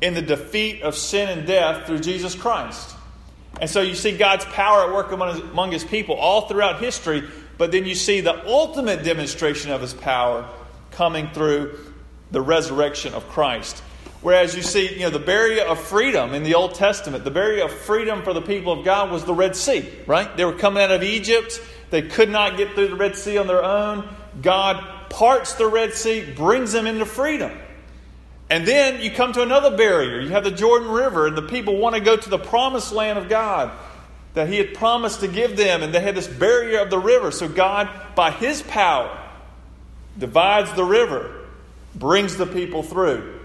in 0.00 0.14
the 0.14 0.22
defeat 0.22 0.82
of 0.82 0.94
sin 0.94 1.28
and 1.28 1.46
death 1.46 1.86
through 1.86 2.00
Jesus 2.00 2.34
Christ. 2.34 2.94
And 3.60 3.70
so 3.70 3.80
you 3.80 3.94
see 3.94 4.16
God's 4.16 4.44
power 4.46 4.88
at 4.88 4.92
work 4.92 5.12
among 5.12 5.34
his, 5.34 5.40
among 5.40 5.72
his 5.72 5.84
people 5.84 6.14
all 6.16 6.48
throughout 6.48 6.80
history, 6.80 7.24
but 7.56 7.72
then 7.72 7.86
you 7.86 7.94
see 7.94 8.20
the 8.20 8.46
ultimate 8.46 9.02
demonstration 9.02 9.70
of 9.70 9.80
his 9.80 9.94
power 9.94 10.46
coming 10.90 11.30
through 11.30 11.78
the 12.30 12.40
resurrection 12.40 13.14
of 13.14 13.26
Christ. 13.28 13.82
Whereas 14.26 14.56
you 14.56 14.62
see, 14.62 14.92
you 14.92 15.02
know, 15.02 15.10
the 15.10 15.20
barrier 15.20 15.62
of 15.62 15.78
freedom 15.78 16.34
in 16.34 16.42
the 16.42 16.56
Old 16.56 16.74
Testament, 16.74 17.22
the 17.22 17.30
barrier 17.30 17.66
of 17.66 17.70
freedom 17.70 18.22
for 18.24 18.32
the 18.32 18.42
people 18.42 18.72
of 18.72 18.84
God 18.84 19.12
was 19.12 19.24
the 19.24 19.32
Red 19.32 19.54
Sea, 19.54 19.88
right? 20.04 20.36
They 20.36 20.44
were 20.44 20.54
coming 20.54 20.82
out 20.82 20.90
of 20.90 21.04
Egypt. 21.04 21.62
They 21.90 22.02
could 22.02 22.28
not 22.28 22.56
get 22.56 22.74
through 22.74 22.88
the 22.88 22.96
Red 22.96 23.14
Sea 23.14 23.38
on 23.38 23.46
their 23.46 23.62
own. 23.62 24.08
God 24.42 24.84
parts 25.10 25.52
the 25.52 25.68
Red 25.68 25.94
Sea, 25.94 26.28
brings 26.28 26.72
them 26.72 26.88
into 26.88 27.06
freedom. 27.06 27.52
And 28.50 28.66
then 28.66 29.00
you 29.00 29.12
come 29.12 29.32
to 29.32 29.42
another 29.42 29.76
barrier. 29.76 30.18
You 30.18 30.30
have 30.30 30.42
the 30.42 30.50
Jordan 30.50 30.90
River, 30.90 31.28
and 31.28 31.36
the 31.36 31.42
people 31.42 31.76
want 31.76 31.94
to 31.94 32.00
go 32.00 32.16
to 32.16 32.28
the 32.28 32.36
promised 32.36 32.90
land 32.90 33.20
of 33.20 33.28
God 33.28 33.70
that 34.34 34.48
He 34.48 34.56
had 34.56 34.74
promised 34.74 35.20
to 35.20 35.28
give 35.28 35.56
them, 35.56 35.84
and 35.84 35.94
they 35.94 36.00
had 36.00 36.16
this 36.16 36.26
barrier 36.26 36.80
of 36.80 36.90
the 36.90 36.98
river. 36.98 37.30
So 37.30 37.48
God, 37.48 37.88
by 38.16 38.32
His 38.32 38.60
power, 38.60 39.16
divides 40.18 40.72
the 40.72 40.82
river, 40.82 41.46
brings 41.94 42.36
the 42.36 42.46
people 42.46 42.82
through. 42.82 43.35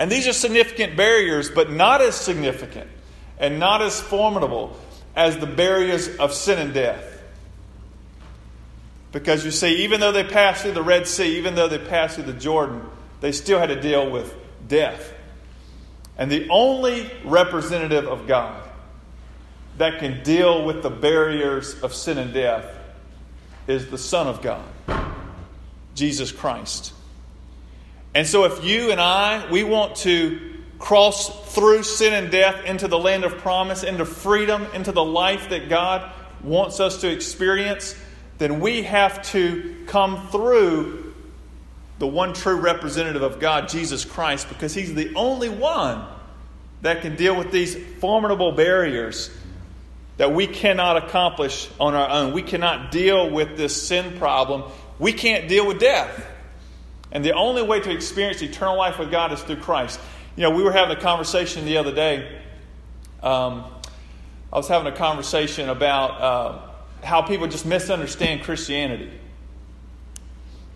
And 0.00 0.10
these 0.10 0.26
are 0.26 0.32
significant 0.32 0.96
barriers, 0.96 1.50
but 1.50 1.70
not 1.70 2.00
as 2.00 2.14
significant 2.14 2.88
and 3.38 3.58
not 3.58 3.82
as 3.82 4.00
formidable 4.00 4.74
as 5.14 5.36
the 5.36 5.46
barriers 5.46 6.16
of 6.16 6.32
sin 6.32 6.58
and 6.58 6.72
death. 6.72 7.22
Because 9.12 9.44
you 9.44 9.50
see, 9.50 9.84
even 9.84 10.00
though 10.00 10.10
they 10.10 10.24
passed 10.24 10.62
through 10.62 10.72
the 10.72 10.82
Red 10.82 11.06
Sea, 11.06 11.36
even 11.36 11.54
though 11.54 11.68
they 11.68 11.78
passed 11.78 12.14
through 12.14 12.24
the 12.24 12.32
Jordan, 12.32 12.80
they 13.20 13.30
still 13.30 13.58
had 13.58 13.66
to 13.66 13.78
deal 13.78 14.10
with 14.10 14.34
death. 14.66 15.12
And 16.16 16.32
the 16.32 16.48
only 16.48 17.10
representative 17.22 18.06
of 18.06 18.26
God 18.26 18.62
that 19.76 19.98
can 19.98 20.22
deal 20.22 20.64
with 20.64 20.82
the 20.82 20.90
barriers 20.90 21.78
of 21.82 21.92
sin 21.92 22.16
and 22.16 22.32
death 22.32 22.64
is 23.66 23.90
the 23.90 23.98
Son 23.98 24.26
of 24.28 24.40
God, 24.40 24.64
Jesus 25.94 26.32
Christ. 26.32 26.94
And 28.14 28.26
so, 28.26 28.44
if 28.44 28.64
you 28.64 28.90
and 28.90 29.00
I, 29.00 29.50
we 29.50 29.62
want 29.62 29.96
to 29.96 30.40
cross 30.78 31.54
through 31.54 31.82
sin 31.82 32.12
and 32.12 32.32
death 32.32 32.64
into 32.64 32.88
the 32.88 32.98
land 32.98 33.24
of 33.24 33.38
promise, 33.38 33.84
into 33.84 34.04
freedom, 34.04 34.66
into 34.74 34.92
the 34.92 35.04
life 35.04 35.50
that 35.50 35.68
God 35.68 36.10
wants 36.42 36.80
us 36.80 37.02
to 37.02 37.10
experience, 37.10 37.94
then 38.38 38.60
we 38.60 38.82
have 38.82 39.22
to 39.30 39.84
come 39.86 40.28
through 40.28 41.14
the 41.98 42.06
one 42.06 42.32
true 42.32 42.56
representative 42.56 43.22
of 43.22 43.38
God, 43.38 43.68
Jesus 43.68 44.04
Christ, 44.04 44.48
because 44.48 44.74
He's 44.74 44.94
the 44.94 45.14
only 45.14 45.50
one 45.50 46.04
that 46.80 47.02
can 47.02 47.14
deal 47.14 47.36
with 47.36 47.52
these 47.52 47.76
formidable 48.00 48.52
barriers 48.52 49.30
that 50.16 50.32
we 50.32 50.46
cannot 50.46 50.96
accomplish 50.96 51.68
on 51.78 51.94
our 51.94 52.08
own. 52.08 52.32
We 52.32 52.42
cannot 52.42 52.90
deal 52.90 53.30
with 53.30 53.56
this 53.56 53.86
sin 53.86 54.18
problem. 54.18 54.64
We 54.98 55.12
can't 55.12 55.48
deal 55.48 55.66
with 55.66 55.78
death. 55.78 56.26
And 57.12 57.24
the 57.24 57.32
only 57.32 57.62
way 57.62 57.80
to 57.80 57.90
experience 57.90 58.40
eternal 58.42 58.76
life 58.76 58.98
with 58.98 59.10
God 59.10 59.32
is 59.32 59.42
through 59.42 59.56
Christ. 59.56 59.98
You 60.36 60.44
know, 60.44 60.50
we 60.50 60.62
were 60.62 60.72
having 60.72 60.96
a 60.96 61.00
conversation 61.00 61.64
the 61.64 61.76
other 61.78 61.94
day. 61.94 62.40
Um, 63.22 63.64
I 64.52 64.56
was 64.56 64.68
having 64.68 64.92
a 64.92 64.96
conversation 64.96 65.68
about 65.68 66.20
uh, 66.20 66.70
how 67.04 67.22
people 67.22 67.46
just 67.46 67.66
misunderstand 67.66 68.42
Christianity. 68.42 69.10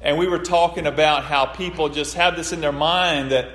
And 0.01 0.19
we 0.19 0.27
were 0.27 0.39
talking 0.39 0.87
about 0.87 1.25
how 1.25 1.47
people 1.47 1.89
just 1.89 2.15
have 2.15 2.37
this 2.37 2.53
in 2.53 2.61
their 2.61 2.73
mind 2.73 3.31
that 3.31 3.49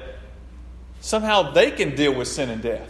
somehow 0.99 1.51
they 1.51 1.71
can 1.71 1.95
deal 1.95 2.13
with 2.13 2.27
sin 2.27 2.49
and 2.49 2.61
death. 2.61 2.89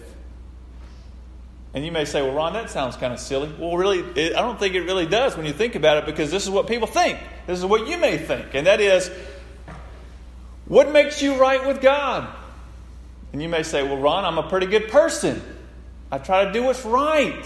And 1.73 1.85
you 1.85 1.91
may 1.91 2.05
say, 2.05 2.21
well, 2.21 2.33
Ron, 2.33 2.53
that 2.53 2.69
sounds 2.69 2.95
kind 2.95 3.13
of 3.13 3.19
silly. 3.19 3.53
Well, 3.59 3.77
really, 3.77 3.99
it, 3.99 4.35
I 4.35 4.41
don't 4.41 4.57
think 4.57 4.73
it 4.73 4.81
really 4.81 5.05
does 5.05 5.37
when 5.37 5.45
you 5.45 5.53
think 5.53 5.75
about 5.75 5.97
it 5.97 6.05
because 6.05 6.31
this 6.31 6.43
is 6.43 6.49
what 6.49 6.67
people 6.67 6.87
think. 6.87 7.19
This 7.45 7.59
is 7.59 7.65
what 7.65 7.87
you 7.87 7.97
may 7.97 8.17
think. 8.17 8.55
And 8.55 8.65
that 8.65 8.81
is, 8.81 9.11
what 10.69 10.91
makes 10.91 11.21
you 11.21 11.35
right 11.35 11.67
with 11.67 11.81
God? 11.81 12.33
And 13.33 13.41
you 13.41 13.49
may 13.49 13.63
say, 13.63 13.83
well, 13.83 13.97
Ron, 13.97 14.23
I'm 14.23 14.37
a 14.37 14.47
pretty 14.47 14.67
good 14.67 14.87
person. 14.87 15.41
I 16.11 16.17
try 16.17 16.45
to 16.45 16.53
do 16.53 16.63
what's 16.63 16.85
right. 16.85 17.45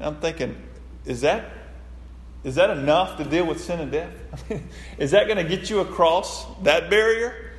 I'm 0.00 0.16
thinking, 0.16 0.56
is 1.06 1.20
that 1.20 1.44
is 2.44 2.56
that 2.56 2.70
enough 2.70 3.18
to 3.18 3.24
deal 3.24 3.46
with 3.46 3.62
sin 3.62 3.78
and 3.78 3.92
death? 3.92 4.12
is 4.98 5.12
that 5.12 5.26
going 5.28 5.36
to 5.36 5.44
get 5.44 5.70
you 5.70 5.78
across 5.80 6.44
that 6.62 6.90
barrier? 6.90 7.52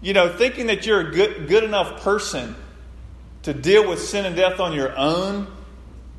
You 0.00 0.14
know, 0.14 0.34
thinking 0.34 0.66
that 0.68 0.86
you're 0.86 1.00
a 1.00 1.10
good, 1.10 1.46
good 1.46 1.62
enough 1.62 2.02
person 2.02 2.56
to 3.42 3.52
deal 3.52 3.86
with 3.86 4.00
sin 4.00 4.24
and 4.24 4.34
death 4.34 4.60
on 4.60 4.72
your 4.72 4.96
own 4.96 5.46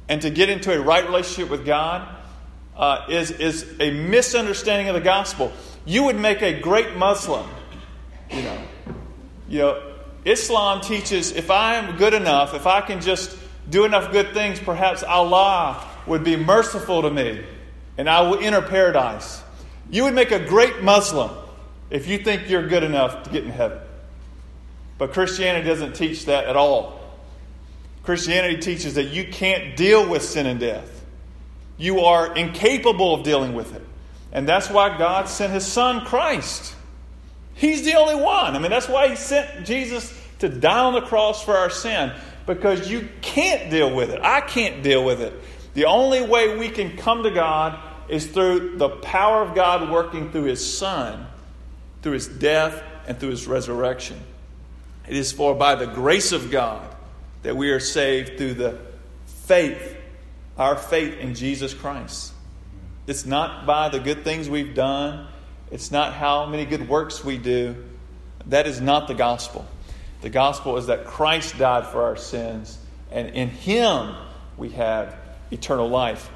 and 0.07 0.21
to 0.21 0.29
get 0.29 0.49
into 0.49 0.71
a 0.71 0.79
right 0.79 1.03
relationship 1.03 1.49
with 1.49 1.65
God 1.65 2.07
uh, 2.77 3.05
is, 3.09 3.31
is 3.31 3.75
a 3.79 3.89
misunderstanding 3.91 4.89
of 4.89 4.93
the 4.93 5.01
gospel. 5.01 5.51
You 5.85 6.03
would 6.03 6.15
make 6.17 6.41
a 6.41 6.59
great 6.59 6.95
Muslim. 6.95 7.47
You 8.31 8.41
know, 8.41 8.63
you 9.49 9.59
know, 9.59 9.93
Islam 10.25 10.81
teaches 10.81 11.31
if 11.31 11.51
I 11.51 11.75
am 11.75 11.97
good 11.97 12.13
enough, 12.13 12.53
if 12.53 12.65
I 12.65 12.81
can 12.81 13.01
just 13.01 13.37
do 13.69 13.85
enough 13.85 14.11
good 14.11 14.33
things, 14.33 14.59
perhaps 14.59 15.03
Allah 15.03 15.85
would 16.07 16.23
be 16.23 16.35
merciful 16.35 17.01
to 17.01 17.09
me 17.09 17.43
and 17.97 18.09
I 18.09 18.21
will 18.21 18.39
enter 18.39 18.61
paradise. 18.61 19.43
You 19.89 20.03
would 20.03 20.13
make 20.13 20.31
a 20.31 20.39
great 20.39 20.81
Muslim 20.81 21.31
if 21.89 22.07
you 22.07 22.17
think 22.17 22.49
you're 22.49 22.67
good 22.67 22.83
enough 22.83 23.23
to 23.23 23.29
get 23.29 23.43
in 23.43 23.51
heaven. 23.51 23.79
But 24.97 25.13
Christianity 25.13 25.67
doesn't 25.67 25.93
teach 25.93 26.25
that 26.25 26.45
at 26.45 26.55
all. 26.55 26.99
Christianity 28.03 28.57
teaches 28.57 28.95
that 28.95 29.05
you 29.05 29.25
can't 29.25 29.75
deal 29.75 30.07
with 30.09 30.23
sin 30.23 30.45
and 30.45 30.59
death. 30.59 31.05
You 31.77 32.01
are 32.01 32.35
incapable 32.35 33.13
of 33.15 33.23
dealing 33.23 33.53
with 33.53 33.75
it. 33.75 33.85
And 34.33 34.49
that's 34.49 34.69
why 34.69 34.97
God 34.97 35.29
sent 35.29 35.53
his 35.53 35.65
son, 35.65 36.03
Christ. 36.05 36.75
He's 37.53 37.85
the 37.85 37.93
only 37.93 38.15
one. 38.15 38.55
I 38.55 38.59
mean, 38.59 38.71
that's 38.71 38.89
why 38.89 39.07
he 39.07 39.15
sent 39.15 39.65
Jesus 39.65 40.11
to 40.39 40.49
die 40.49 40.79
on 40.79 40.93
the 40.93 41.01
cross 41.01 41.43
for 41.43 41.55
our 41.55 41.69
sin 41.69 42.11
because 42.45 42.89
you 42.89 43.07
can't 43.21 43.69
deal 43.69 43.95
with 43.95 44.09
it. 44.09 44.19
I 44.21 44.41
can't 44.41 44.83
deal 44.83 45.05
with 45.05 45.21
it. 45.21 45.33
The 45.75 45.85
only 45.85 46.25
way 46.25 46.57
we 46.57 46.69
can 46.69 46.97
come 46.97 47.23
to 47.23 47.31
God 47.31 47.79
is 48.09 48.25
through 48.25 48.77
the 48.77 48.89
power 48.89 49.43
of 49.43 49.55
God 49.55 49.89
working 49.91 50.31
through 50.31 50.43
His 50.43 50.77
Son, 50.77 51.25
through 52.01 52.13
His 52.13 52.27
death, 52.27 52.83
and 53.07 53.17
through 53.19 53.29
His 53.29 53.47
resurrection. 53.47 54.19
It 55.07 55.15
is 55.15 55.31
for 55.31 55.53
by 55.53 55.75
the 55.75 55.87
grace 55.87 56.31
of 56.31 56.49
God 56.49 56.87
that 57.43 57.55
we 57.55 57.69
are 57.69 57.79
saved 57.79 58.37
through 58.37 58.55
the 58.55 58.79
faith, 59.25 59.95
our 60.57 60.75
faith 60.75 61.19
in 61.19 61.35
Jesus 61.35 61.73
Christ. 61.73 62.32
It's 63.05 63.25
not 63.25 63.65
by 63.65 63.89
the 63.89 63.99
good 63.99 64.23
things 64.23 64.49
we've 64.49 64.73
done, 64.73 65.27
it's 65.71 65.91
not 65.91 66.13
how 66.13 66.45
many 66.45 66.65
good 66.65 66.87
works 66.87 67.23
we 67.23 67.37
do. 67.37 67.75
That 68.47 68.67
is 68.67 68.79
not 68.79 69.07
the 69.07 69.13
gospel. 69.13 69.65
The 70.21 70.29
gospel 70.29 70.77
is 70.77 70.87
that 70.87 71.05
Christ 71.05 71.57
died 71.57 71.87
for 71.87 72.03
our 72.03 72.15
sins, 72.15 72.77
and 73.11 73.29
in 73.29 73.49
Him 73.49 74.15
we 74.57 74.69
have 74.69 75.17
eternal 75.51 75.89
life. 75.89 76.29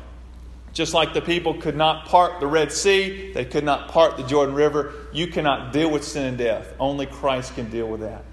Just 0.74 0.94
like 0.94 1.14
the 1.14 1.22
people 1.22 1.56
could 1.56 1.76
not 1.76 2.06
part 2.06 2.40
the 2.40 2.48
Red 2.48 2.72
Sea, 2.72 3.32
they 3.34 3.46
could 3.46 3.64
not 3.64 3.88
part 3.90 4.18
the 4.18 4.24
Jordan 4.24 4.54
River, 4.54 4.94
you 5.12 5.28
cannot 5.28 5.74
deal 5.74 5.90
with 5.90 6.04
sin 6.04 6.26
and 6.26 6.38
death. 6.38 6.72
Only 6.80 7.06
Christ 7.06 7.56
can 7.56 7.70
deal 7.70 7.88
with 7.88 8.02
that. 8.02 8.24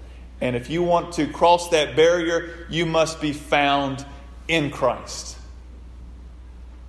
And 0.41 0.55
if 0.55 0.69
you 0.69 0.83
want 0.83 1.13
to 1.13 1.27
cross 1.27 1.69
that 1.69 1.95
barrier, 1.95 2.67
you 2.69 2.85
must 2.85 3.21
be 3.21 3.33
found 3.33 4.05
in 4.47 4.69
Christ. 4.69 5.37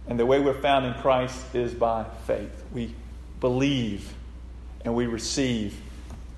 And 0.08 0.18
the 0.18 0.26
way 0.26 0.38
we're 0.38 0.60
found 0.60 0.86
in 0.86 0.94
Christ 0.94 1.54
is 1.54 1.74
by 1.74 2.04
faith. 2.26 2.64
We 2.72 2.94
believe 3.40 4.12
and 4.84 4.94
we 4.94 5.06
receive 5.06 5.80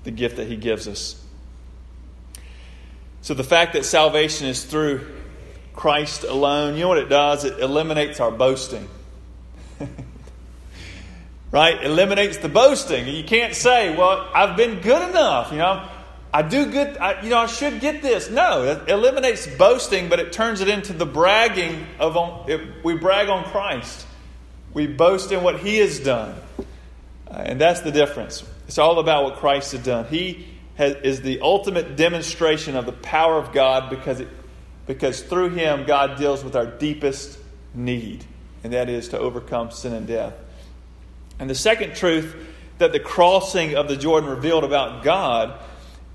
the 0.03 0.11
gift 0.11 0.37
that 0.37 0.47
He 0.47 0.55
gives 0.55 0.87
us. 0.87 1.23
So 3.21 3.33
the 3.33 3.43
fact 3.43 3.73
that 3.73 3.85
salvation 3.85 4.47
is 4.47 4.63
through 4.63 5.05
Christ 5.73 6.23
alone, 6.23 6.75
you 6.75 6.81
know 6.81 6.87
what 6.87 6.97
it 6.97 7.09
does? 7.09 7.45
It 7.45 7.59
eliminates 7.59 8.19
our 8.19 8.31
boasting. 8.31 8.87
right? 11.51 11.83
Eliminates 11.83 12.37
the 12.37 12.49
boasting. 12.49 13.07
You 13.07 13.23
can't 13.23 13.55
say, 13.55 13.95
well, 13.95 14.29
I've 14.33 14.57
been 14.57 14.81
good 14.81 15.09
enough, 15.09 15.51
you 15.51 15.57
know. 15.57 15.87
I 16.31 16.43
do 16.43 16.67
good, 16.67 16.97
I, 16.97 17.21
you 17.23 17.29
know, 17.29 17.39
I 17.39 17.47
should 17.47 17.79
get 17.79 18.01
this. 18.01 18.29
No, 18.29 18.63
it 18.63 18.89
eliminates 18.89 19.47
boasting, 19.47 20.09
but 20.09 20.19
it 20.19 20.31
turns 20.31 20.61
it 20.61 20.69
into 20.69 20.93
the 20.93 21.05
bragging 21.05 21.87
of, 21.99 22.17
on, 22.17 22.49
it, 22.49 22.83
we 22.83 22.95
brag 22.95 23.29
on 23.29 23.45
Christ. 23.45 24.05
We 24.73 24.85
boast 24.85 25.31
in 25.31 25.41
what 25.41 25.59
He 25.59 25.77
has 25.77 25.99
done. 25.99 26.35
Uh, 27.27 27.33
and 27.33 27.59
that's 27.59 27.81
the 27.81 27.91
difference. 27.91 28.43
It's 28.67 28.77
all 28.77 28.99
about 28.99 29.23
what 29.23 29.35
Christ 29.37 29.71
has 29.71 29.83
done. 29.83 30.05
He 30.05 30.45
has, 30.75 30.95
is 30.97 31.21
the 31.21 31.41
ultimate 31.41 31.95
demonstration 31.95 32.75
of 32.75 32.85
the 32.85 32.91
power 32.91 33.37
of 33.37 33.51
God 33.51 33.89
because, 33.89 34.19
it, 34.19 34.27
because 34.85 35.23
through 35.23 35.49
Him, 35.49 35.85
God 35.85 36.19
deals 36.19 36.43
with 36.43 36.55
our 36.55 36.67
deepest 36.67 37.39
need, 37.73 38.23
and 38.63 38.73
that 38.73 38.87
is 38.87 39.09
to 39.09 39.17
overcome 39.17 39.71
sin 39.71 39.93
and 39.93 40.05
death. 40.05 40.35
And 41.39 41.49
the 41.49 41.55
second 41.55 41.95
truth 41.95 42.35
that 42.77 42.91
the 42.91 42.99
crossing 42.99 43.75
of 43.75 43.87
the 43.87 43.97
Jordan 43.97 44.29
revealed 44.29 44.63
about 44.63 45.03
God 45.03 45.59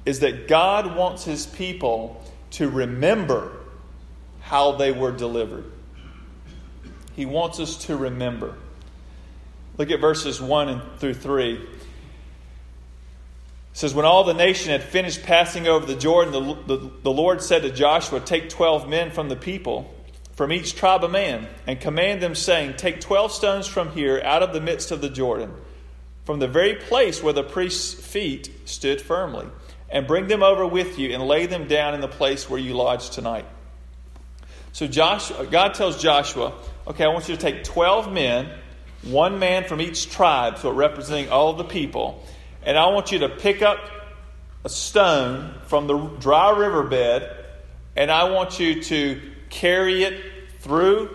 is 0.05 0.21
that 0.21 0.49
God 0.49 0.97
wants 0.97 1.25
his 1.25 1.47
people 1.47 2.23
to 2.53 2.69
remember 2.69 3.53
how 4.41 4.73
they 4.73 4.93
were 4.93 5.13
delivered. 5.13 5.65
He 7.17 7.27
wants 7.27 7.61
us 7.61 7.87
to 7.87 7.97
remember. 7.97 8.55
Look 9.79 9.91
at 9.91 10.01
verses 10.01 10.41
1 10.41 10.69
and 10.69 10.83
through 10.99 11.15
3. 11.15 11.55
It 11.55 11.69
says, 13.73 13.95
When 13.95 14.05
all 14.05 14.25
the 14.25 14.35
nation 14.35 14.71
had 14.71 14.83
finished 14.83 15.23
passing 15.23 15.67
over 15.67 15.87
the 15.87 15.97
Jordan, 15.97 16.33
the, 16.33 16.77
the, 16.77 16.91
the 17.03 17.11
Lord 17.11 17.43
said 17.43 17.63
to 17.63 17.71
Joshua, 17.71 18.21
Take 18.21 18.51
12 18.51 18.89
men 18.89 19.11
from 19.11 19.29
the 19.29 19.37
people, 19.37 19.93
from 20.33 20.53
each 20.53 20.75
tribe 20.75 21.03
a 21.03 21.09
man, 21.09 21.49
and 21.67 21.81
command 21.81 22.23
them, 22.23 22.35
saying, 22.35 22.77
Take 22.77 23.01
12 23.01 23.33
stones 23.33 23.67
from 23.67 23.93
here, 23.93 24.21
out 24.23 24.43
of 24.43 24.53
the 24.53 24.61
midst 24.61 24.91
of 24.91 25.01
the 25.01 25.09
Jordan, 25.09 25.53
from 26.25 26.41
the 26.41 26.49
very 26.49 26.75
place 26.75 27.23
where 27.23 27.33
the 27.33 27.43
priest's 27.43 27.95
feet 27.95 28.51
stood 28.65 29.01
firmly 29.01 29.47
and 29.95 30.09
bring 30.09 30.27
them 30.27 30.43
over 30.43 30.67
with 30.67 30.99
you 30.99 31.15
and 31.15 31.23
lay 31.23 31.47
them 31.47 31.69
down 31.69 31.95
in 31.95 32.01
the 32.01 32.09
place 32.09 32.51
where 32.51 32.59
you 32.59 32.75
lodge 32.75 33.11
tonight. 33.11 33.47
So 34.73 34.89
Joshua, 34.89 35.47
God 35.47 35.75
tells 35.75 36.03
Joshua, 36.03 36.53
okay, 36.89 37.05
I 37.05 37.09
want 37.09 37.29
you 37.29 37.37
to 37.37 37.41
take 37.41 37.63
12 37.63 38.13
men, 38.13 38.51
one 39.03 39.39
man 39.39 39.65
from 39.65 39.81
each 39.81 40.11
tribe, 40.11 40.59
so 40.59 40.71
representing 40.71 41.31
all 41.31 41.53
the 41.53 41.65
people, 41.65 42.27
and 42.65 42.77
I 42.77 42.89
want 42.89 43.13
you 43.13 43.21
to 43.21 43.29
pick 43.29 43.63
up 43.63 43.79
a 44.65 44.69
stone 44.69 45.55
from 45.67 45.87
the 45.87 45.97
dry 45.97 46.51
riverbed, 46.51 47.31
and 47.95 48.11
I 48.11 48.31
want 48.31 48.59
you 48.59 48.83
to 48.83 49.21
carry 49.49 50.03
it 50.03 50.25
through 50.59 51.09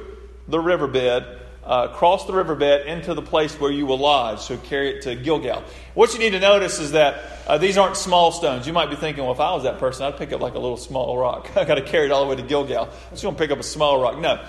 the 0.48 0.60
riverbed, 0.60 1.39
uh, 1.70 1.88
cross 1.90 2.26
the 2.26 2.34
riverbed 2.34 2.88
into 2.88 3.14
the 3.14 3.22
place 3.22 3.54
where 3.60 3.72
you 3.72 3.86
will 3.86 4.00
lodge. 4.00 4.40
So 4.40 4.58
carry 4.58 4.90
it 4.90 5.04
to 5.04 5.16
Gilgal. 5.16 5.64
What 5.94 6.12
you 6.14 6.20
need 6.20 6.32
to 6.32 6.40
notice 6.40 6.80
is 6.80 6.94
that 6.94 7.22
uh, 7.46 7.60
these 7.60 7.78
aren't 7.78 7.96
small 7.96 8.32
stones. 8.32 8.66
You 8.66 8.74
might 8.74 8.90
be 8.90 8.96
thinking, 8.96 9.24
well, 9.24 9.34
if 9.34 9.40
I 9.40 9.54
was 9.54 9.64
that 9.64 9.78
person, 9.78 10.08
I'd 10.08 10.18
pick 10.18 10.34
up 10.34 10.42
like 10.42 10.56
a 10.56 10.60
little 10.60 10.78
small 10.78 11.16
rock. 11.16 11.52
I 11.56 11.66
got 11.66 11.76
to 11.76 11.84
carry 11.84 12.08
it 12.08 12.12
all 12.12 12.24
the 12.24 12.30
way 12.30 12.36
to 12.38 12.42
Gilgal. 12.42 12.86
I'm 12.86 13.12
just 13.12 13.22
going 13.22 13.36
to 13.36 13.40
pick 13.40 13.52
up 13.52 13.60
a 13.60 13.64
small 13.64 14.02
rock. 14.02 14.18
No. 14.18 14.44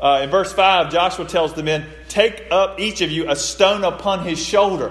Uh, 0.00 0.22
in 0.24 0.30
verse 0.30 0.52
5, 0.52 0.90
Joshua 0.90 1.24
tells 1.26 1.54
the 1.54 1.62
men, 1.62 1.86
Take 2.08 2.48
up 2.50 2.80
each 2.80 3.02
of 3.02 3.10
you 3.12 3.30
a 3.30 3.36
stone 3.36 3.84
upon 3.84 4.24
his 4.26 4.44
shoulder. 4.44 4.90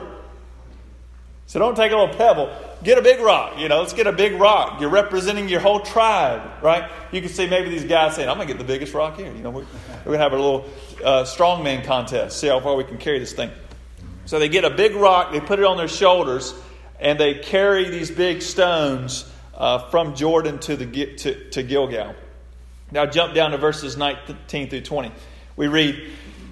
So 1.48 1.60
don't 1.60 1.76
take 1.76 1.92
a 1.92 1.98
little 1.98 2.16
pebble. 2.16 2.50
Get 2.82 2.98
a 2.98 3.02
big 3.02 3.20
rock. 3.20 3.60
You 3.60 3.68
know, 3.68 3.82
let's 3.82 3.94
get 3.94 4.08
a 4.08 4.12
big 4.12 4.40
rock. 4.40 4.82
You're 4.82 4.90
representing 4.90 5.50
your 5.50 5.60
whole 5.60 5.82
tribe, 5.82 6.64
right? 6.64 6.90
You 7.12 7.22
can 7.22 7.30
see 7.30 7.48
maybe 7.48 7.70
these 7.70 7.84
guys 7.84 8.16
saying, 8.16 8.28
I'm 8.28 8.38
going 8.38 8.48
to 8.48 8.54
get 8.54 8.58
the 8.58 8.66
biggest 8.66 8.94
rock 8.94 9.18
here. 9.18 9.32
You 9.32 9.44
know, 9.44 9.52
we're, 9.52 9.66
we're 10.06 10.18
going 10.18 10.18
to 10.18 10.24
have 10.24 10.34
a 10.34 10.38
little 10.38 10.66
uh, 11.04 11.24
strongman 11.24 11.84
contest, 11.86 12.40
see 12.40 12.48
how 12.48 12.60
far 12.60 12.76
we 12.76 12.84
can 12.84 12.98
carry 12.98 13.20
this 13.20 13.34
thing. 13.34 13.52
So 14.26 14.40
they 14.40 14.50
get 14.50 14.64
a 14.64 14.70
big 14.70 14.96
rock, 14.96 15.32
they 15.32 15.42
put 15.42 15.60
it 15.60 15.66
on 15.66 15.78
their 15.78 15.88
shoulders, 15.88 16.54
and 17.00 17.20
they 17.20 17.36
carry 17.36 17.90
these 17.90 18.10
big 18.10 18.42
stones 18.42 19.30
uh, 19.56 19.90
from 19.90 20.16
Jordan 20.16 20.60
to, 20.60 20.76
the, 20.76 21.16
to, 21.16 21.50
to 21.52 21.64
Gilgal. 21.64 22.16
Now 22.92 23.06
jump 23.06 23.34
down 23.34 23.52
to 23.52 23.58
verses 23.58 23.98
19 23.98 24.70
through 24.70 24.82
20. 24.82 25.12
We 25.56 25.68
read, 25.68 26.12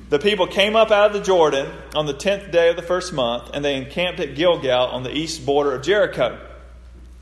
The 0.09 0.19
people 0.19 0.47
came 0.47 0.75
up 0.75 0.91
out 0.91 1.07
of 1.07 1.13
the 1.13 1.21
Jordan 1.21 1.71
on 1.95 2.05
the 2.05 2.13
tenth 2.13 2.51
day 2.51 2.69
of 2.69 2.75
the 2.75 2.81
first 2.81 3.13
month, 3.13 3.51
and 3.53 3.63
they 3.63 3.75
encamped 3.75 4.19
at 4.19 4.35
Gilgal 4.35 4.87
on 4.87 5.03
the 5.03 5.15
east 5.15 5.45
border 5.45 5.75
of 5.75 5.83
Jericho. 5.83 6.39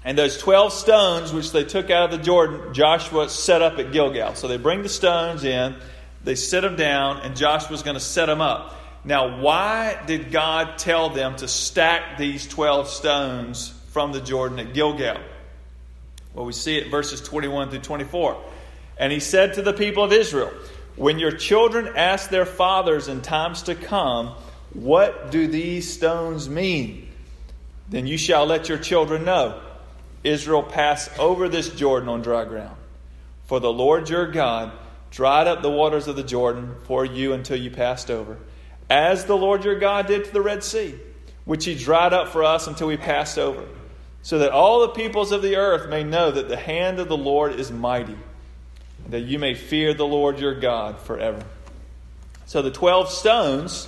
And 0.03 0.17
those 0.17 0.37
12 0.37 0.71
stones 0.71 1.33
which 1.33 1.51
they 1.51 1.65
took 1.65 1.89
out 1.89 2.11
of 2.11 2.17
the 2.17 2.23
Jordan, 2.23 2.73
Joshua 2.73 3.29
set 3.29 3.61
up 3.61 3.77
at 3.77 3.91
Gilgal. 3.91 4.35
So 4.35 4.47
they 4.47 4.57
bring 4.57 4.81
the 4.81 4.89
stones 4.89 5.43
in, 5.43 5.75
they 6.23 6.35
set 6.35 6.61
them 6.61 6.75
down, 6.75 7.21
and 7.21 7.35
Joshua's 7.35 7.83
going 7.83 7.95
to 7.95 8.01
set 8.01 8.25
them 8.25 8.41
up. 8.41 8.75
Now, 9.03 9.39
why 9.39 9.99
did 10.05 10.31
God 10.31 10.77
tell 10.77 11.09
them 11.09 11.35
to 11.37 11.47
stack 11.47 12.17
these 12.17 12.47
12 12.47 12.89
stones 12.89 13.73
from 13.91 14.11
the 14.11 14.19
Jordan 14.19 14.59
at 14.59 14.73
Gilgal? 14.73 15.21
Well, 16.33 16.45
we 16.45 16.53
see 16.53 16.77
it 16.77 16.91
verses 16.91 17.21
21 17.21 17.69
through 17.69 17.79
24. 17.79 18.41
And 18.97 19.11
he 19.11 19.19
said 19.19 19.53
to 19.53 19.61
the 19.61 19.73
people 19.73 20.03
of 20.03 20.11
Israel, 20.11 20.51
When 20.95 21.19
your 21.19 21.31
children 21.31 21.93
ask 21.95 22.29
their 22.29 22.45
fathers 22.45 23.07
in 23.07 23.21
times 23.21 23.63
to 23.63 23.75
come, 23.75 24.35
What 24.73 25.31
do 25.31 25.47
these 25.47 25.91
stones 25.91 26.49
mean? 26.49 27.07
Then 27.87 28.05
you 28.05 28.17
shall 28.17 28.45
let 28.45 28.69
your 28.69 28.77
children 28.77 29.23
know. 29.23 29.61
Israel 30.23 30.63
passed 30.63 31.17
over 31.17 31.47
this 31.47 31.69
Jordan 31.69 32.09
on 32.09 32.21
dry 32.21 32.43
ground. 32.43 32.75
For 33.47 33.59
the 33.59 33.71
Lord 33.71 34.09
your 34.09 34.27
God 34.27 34.71
dried 35.11 35.47
up 35.47 35.61
the 35.61 35.71
waters 35.71 36.07
of 36.07 36.15
the 36.15 36.23
Jordan 36.23 36.75
for 36.83 37.05
you 37.05 37.33
until 37.33 37.57
you 37.57 37.71
passed 37.71 38.11
over 38.11 38.37
as 38.89 39.25
the 39.25 39.37
Lord 39.37 39.63
your 39.63 39.77
God 39.77 40.07
did 40.07 40.25
to 40.25 40.33
the 40.33 40.41
Red 40.41 40.63
Sea, 40.63 40.95
which 41.45 41.65
he 41.65 41.75
dried 41.75 42.13
up 42.13 42.29
for 42.29 42.43
us 42.43 42.67
until 42.67 42.87
we 42.87 42.97
passed 42.97 43.37
over, 43.37 43.65
so 44.23 44.39
that 44.39 44.51
all 44.51 44.81
the 44.81 44.89
peoples 44.89 45.31
of 45.31 45.41
the 45.41 45.55
earth 45.55 45.89
may 45.89 46.03
know 46.03 46.31
that 46.31 46.49
the 46.49 46.57
hand 46.57 46.99
of 46.99 47.07
the 47.07 47.17
Lord 47.17 47.59
is 47.59 47.71
mighty, 47.71 48.17
that 49.09 49.21
you 49.21 49.37
may 49.37 49.53
fear 49.53 49.93
the 49.93 50.05
Lord 50.05 50.39
your 50.39 50.59
God 50.59 50.99
forever. 50.99 51.43
So 52.47 52.61
the 52.61 52.71
12 52.71 53.11
stones 53.11 53.87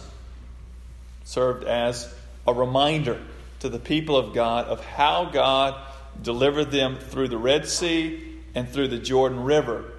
served 1.24 1.64
as 1.64 2.14
a 2.48 2.54
reminder 2.54 3.20
to 3.60 3.70
the 3.70 3.80
people 3.80 4.18
of 4.18 4.34
God 4.34 4.68
of 4.68 4.84
how 4.84 5.26
God 5.26 5.76
delivered 6.22 6.72
them 6.72 6.98
through 6.98 7.30
the 7.30 7.38
Red 7.38 7.68
Sea 7.68 8.38
and 8.54 8.70
through 8.70 8.90
the 8.90 9.00
Jordan 9.00 9.44
River. 9.44 9.91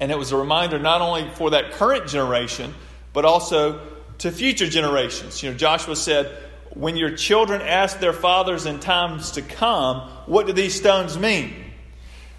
And 0.00 0.12
it 0.12 0.18
was 0.18 0.32
a 0.32 0.36
reminder 0.36 0.78
not 0.78 1.00
only 1.00 1.28
for 1.34 1.50
that 1.50 1.72
current 1.72 2.06
generation, 2.08 2.74
but 3.12 3.24
also 3.24 3.80
to 4.18 4.30
future 4.30 4.68
generations. 4.68 5.42
You 5.42 5.50
know, 5.50 5.56
Joshua 5.56 5.96
said, 5.96 6.26
When 6.74 6.96
your 6.96 7.16
children 7.16 7.62
ask 7.62 7.98
their 7.98 8.12
fathers 8.12 8.66
in 8.66 8.80
times 8.80 9.32
to 9.32 9.42
come, 9.42 10.08
what 10.26 10.46
do 10.46 10.52
these 10.52 10.74
stones 10.74 11.18
mean? 11.18 11.52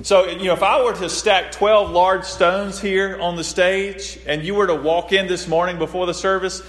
So, 0.01 0.29
you 0.29 0.45
know, 0.45 0.53
if 0.53 0.63
I 0.63 0.81
were 0.81 0.93
to 0.93 1.09
stack 1.09 1.51
12 1.51 1.91
large 1.91 2.23
stones 2.23 2.79
here 2.79 3.19
on 3.19 3.35
the 3.35 3.43
stage 3.43 4.17
and 4.25 4.43
you 4.43 4.55
were 4.55 4.67
to 4.67 4.75
walk 4.75 5.11
in 5.11 5.27
this 5.27 5.45
morning 5.45 5.77
before 5.77 6.05
the 6.05 6.13
service, 6.13 6.61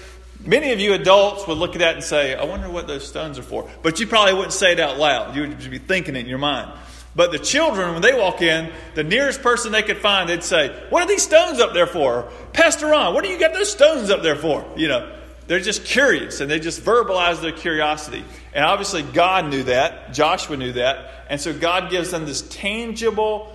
many 0.44 0.72
of 0.72 0.80
you 0.80 0.94
adults 0.94 1.46
would 1.46 1.56
look 1.56 1.74
at 1.74 1.78
that 1.78 1.94
and 1.94 2.02
say, 2.02 2.34
I 2.34 2.44
wonder 2.44 2.68
what 2.68 2.88
those 2.88 3.06
stones 3.06 3.38
are 3.38 3.44
for. 3.44 3.70
But 3.82 4.00
you 4.00 4.08
probably 4.08 4.34
wouldn't 4.34 4.52
say 4.52 4.72
it 4.72 4.80
out 4.80 4.98
loud. 4.98 5.36
You 5.36 5.42
would 5.42 5.70
be 5.70 5.78
thinking 5.78 6.16
it 6.16 6.20
in 6.20 6.26
your 6.26 6.38
mind. 6.38 6.72
But 7.14 7.32
the 7.32 7.38
children, 7.38 7.92
when 7.92 8.02
they 8.02 8.14
walk 8.14 8.40
in, 8.40 8.70
the 8.94 9.02
nearest 9.02 9.42
person 9.42 9.72
they 9.72 9.82
could 9.82 9.98
find, 9.98 10.28
they'd 10.28 10.44
say, 10.44 10.68
What 10.90 11.02
are 11.02 11.08
these 11.08 11.22
stones 11.22 11.58
up 11.58 11.74
there 11.74 11.86
for? 11.86 12.30
Pastor 12.52 12.86
Ron, 12.86 13.14
what 13.14 13.24
do 13.24 13.30
you 13.30 13.38
got 13.38 13.52
those 13.52 13.70
stones 13.70 14.10
up 14.10 14.22
there 14.22 14.36
for? 14.36 14.64
You 14.76 14.88
know, 14.88 15.16
they're 15.48 15.58
just 15.58 15.84
curious 15.84 16.40
and 16.40 16.48
they 16.48 16.60
just 16.60 16.82
verbalize 16.82 17.40
their 17.40 17.52
curiosity. 17.52 18.24
And 18.54 18.64
obviously, 18.64 19.02
God 19.02 19.50
knew 19.50 19.64
that. 19.64 20.12
Joshua 20.12 20.56
knew 20.56 20.72
that. 20.74 21.26
And 21.28 21.40
so 21.40 21.52
God 21.52 21.90
gives 21.90 22.12
them 22.12 22.26
this 22.26 22.42
tangible, 22.42 23.52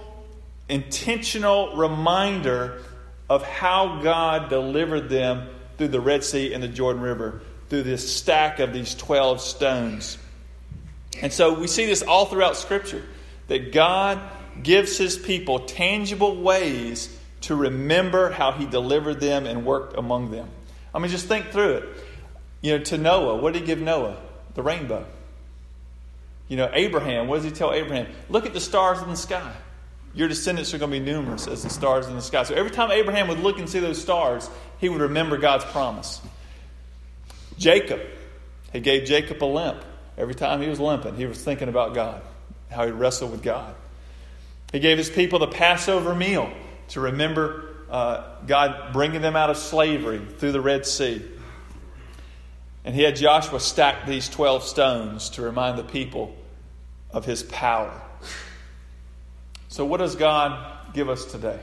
intentional 0.67 1.77
reminder 1.77 2.81
of 3.29 3.43
how 3.43 4.01
God 4.01 4.49
delivered 4.49 5.09
them 5.09 5.47
through 5.77 5.87
the 5.87 6.01
Red 6.01 6.25
Sea 6.25 6.53
and 6.53 6.61
the 6.61 6.67
Jordan 6.67 7.01
River, 7.01 7.41
through 7.69 7.83
this 7.83 8.15
stack 8.15 8.59
of 8.59 8.73
these 8.73 8.93
12 8.95 9.39
stones. 9.39 10.17
And 11.21 11.31
so 11.31 11.57
we 11.57 11.67
see 11.67 11.85
this 11.85 12.01
all 12.01 12.25
throughout 12.25 12.57
Scripture 12.57 13.03
that 13.47 13.71
God 13.71 14.19
gives 14.61 14.97
his 14.97 15.17
people 15.17 15.59
tangible 15.59 16.41
ways 16.41 17.15
to 17.41 17.55
remember 17.55 18.31
how 18.31 18.51
he 18.51 18.65
delivered 18.65 19.19
them 19.19 19.45
and 19.45 19.65
worked 19.65 19.97
among 19.97 20.31
them. 20.31 20.49
I 20.93 20.99
mean, 20.99 21.11
just 21.11 21.27
think 21.27 21.47
through 21.51 21.75
it. 21.75 21.89
You 22.61 22.77
know, 22.77 22.83
to 22.85 22.97
Noah, 22.97 23.35
what 23.35 23.53
did 23.53 23.61
he 23.61 23.65
give 23.65 23.79
Noah? 23.79 24.17
The 24.55 24.63
rainbow. 24.63 25.05
You 26.47 26.57
know, 26.57 26.69
Abraham, 26.73 27.27
what 27.27 27.37
does 27.37 27.45
he 27.45 27.51
tell 27.51 27.73
Abraham? 27.73 28.07
Look 28.29 28.45
at 28.45 28.53
the 28.53 28.61
stars 28.61 29.01
in 29.01 29.09
the 29.09 29.15
sky. 29.15 29.53
Your 30.13 30.27
descendants 30.27 30.73
are 30.73 30.77
going 30.77 30.91
to 30.91 30.99
be 30.99 31.05
numerous 31.05 31.47
as 31.47 31.63
the 31.63 31.69
stars 31.69 32.07
in 32.07 32.15
the 32.15 32.21
sky. 32.21 32.43
So 32.43 32.55
every 32.55 32.71
time 32.71 32.89
Abraham 32.91 33.27
would 33.27 33.39
look 33.39 33.59
and 33.59 33.69
see 33.69 33.79
those 33.79 34.01
stars, 34.01 34.49
he 34.79 34.87
would 34.87 35.01
remember 35.01 35.37
God's 35.37 35.65
promise. 35.65 36.21
Jacob, 37.57 37.99
he 38.71 38.79
gave 38.79 39.05
Jacob 39.05 39.43
a 39.43 39.45
limp. 39.45 39.83
Every 40.17 40.35
time 40.35 40.61
he 40.61 40.69
was 40.69 40.79
limping, 40.79 41.15
he 41.17 41.25
was 41.25 41.43
thinking 41.43 41.67
about 41.67 41.93
God, 41.93 42.21
how 42.75 42.85
he 42.85 42.91
wrestled 42.91 43.31
with 43.31 43.41
God. 43.41 43.73
He 44.71 44.79
gave 44.79 44.97
his 44.97 45.09
people 45.09 45.39
the 45.39 45.47
Passover 45.47 46.13
meal 46.13 46.51
to 46.89 46.99
remember 46.99 47.75
uh, 47.89 48.23
God 48.45 48.93
bringing 48.93 49.21
them 49.21 49.35
out 49.35 49.49
of 49.49 49.57
slavery 49.57 50.21
through 50.37 50.51
the 50.51 50.61
Red 50.61 50.85
Sea. 50.85 51.23
And 52.83 52.93
he 52.93 53.01
had 53.01 53.15
Joshua 53.15 53.59
stack 53.59 54.05
these 54.05 54.29
12 54.29 54.63
stones 54.63 55.29
to 55.31 55.41
remind 55.41 55.79
the 55.79 55.83
people 55.83 56.35
of 57.09 57.25
his 57.25 57.41
power. 57.41 58.01
So, 59.69 59.85
what 59.85 59.97
does 59.97 60.15
God 60.15 60.93
give 60.93 61.09
us 61.09 61.25
today? 61.25 61.59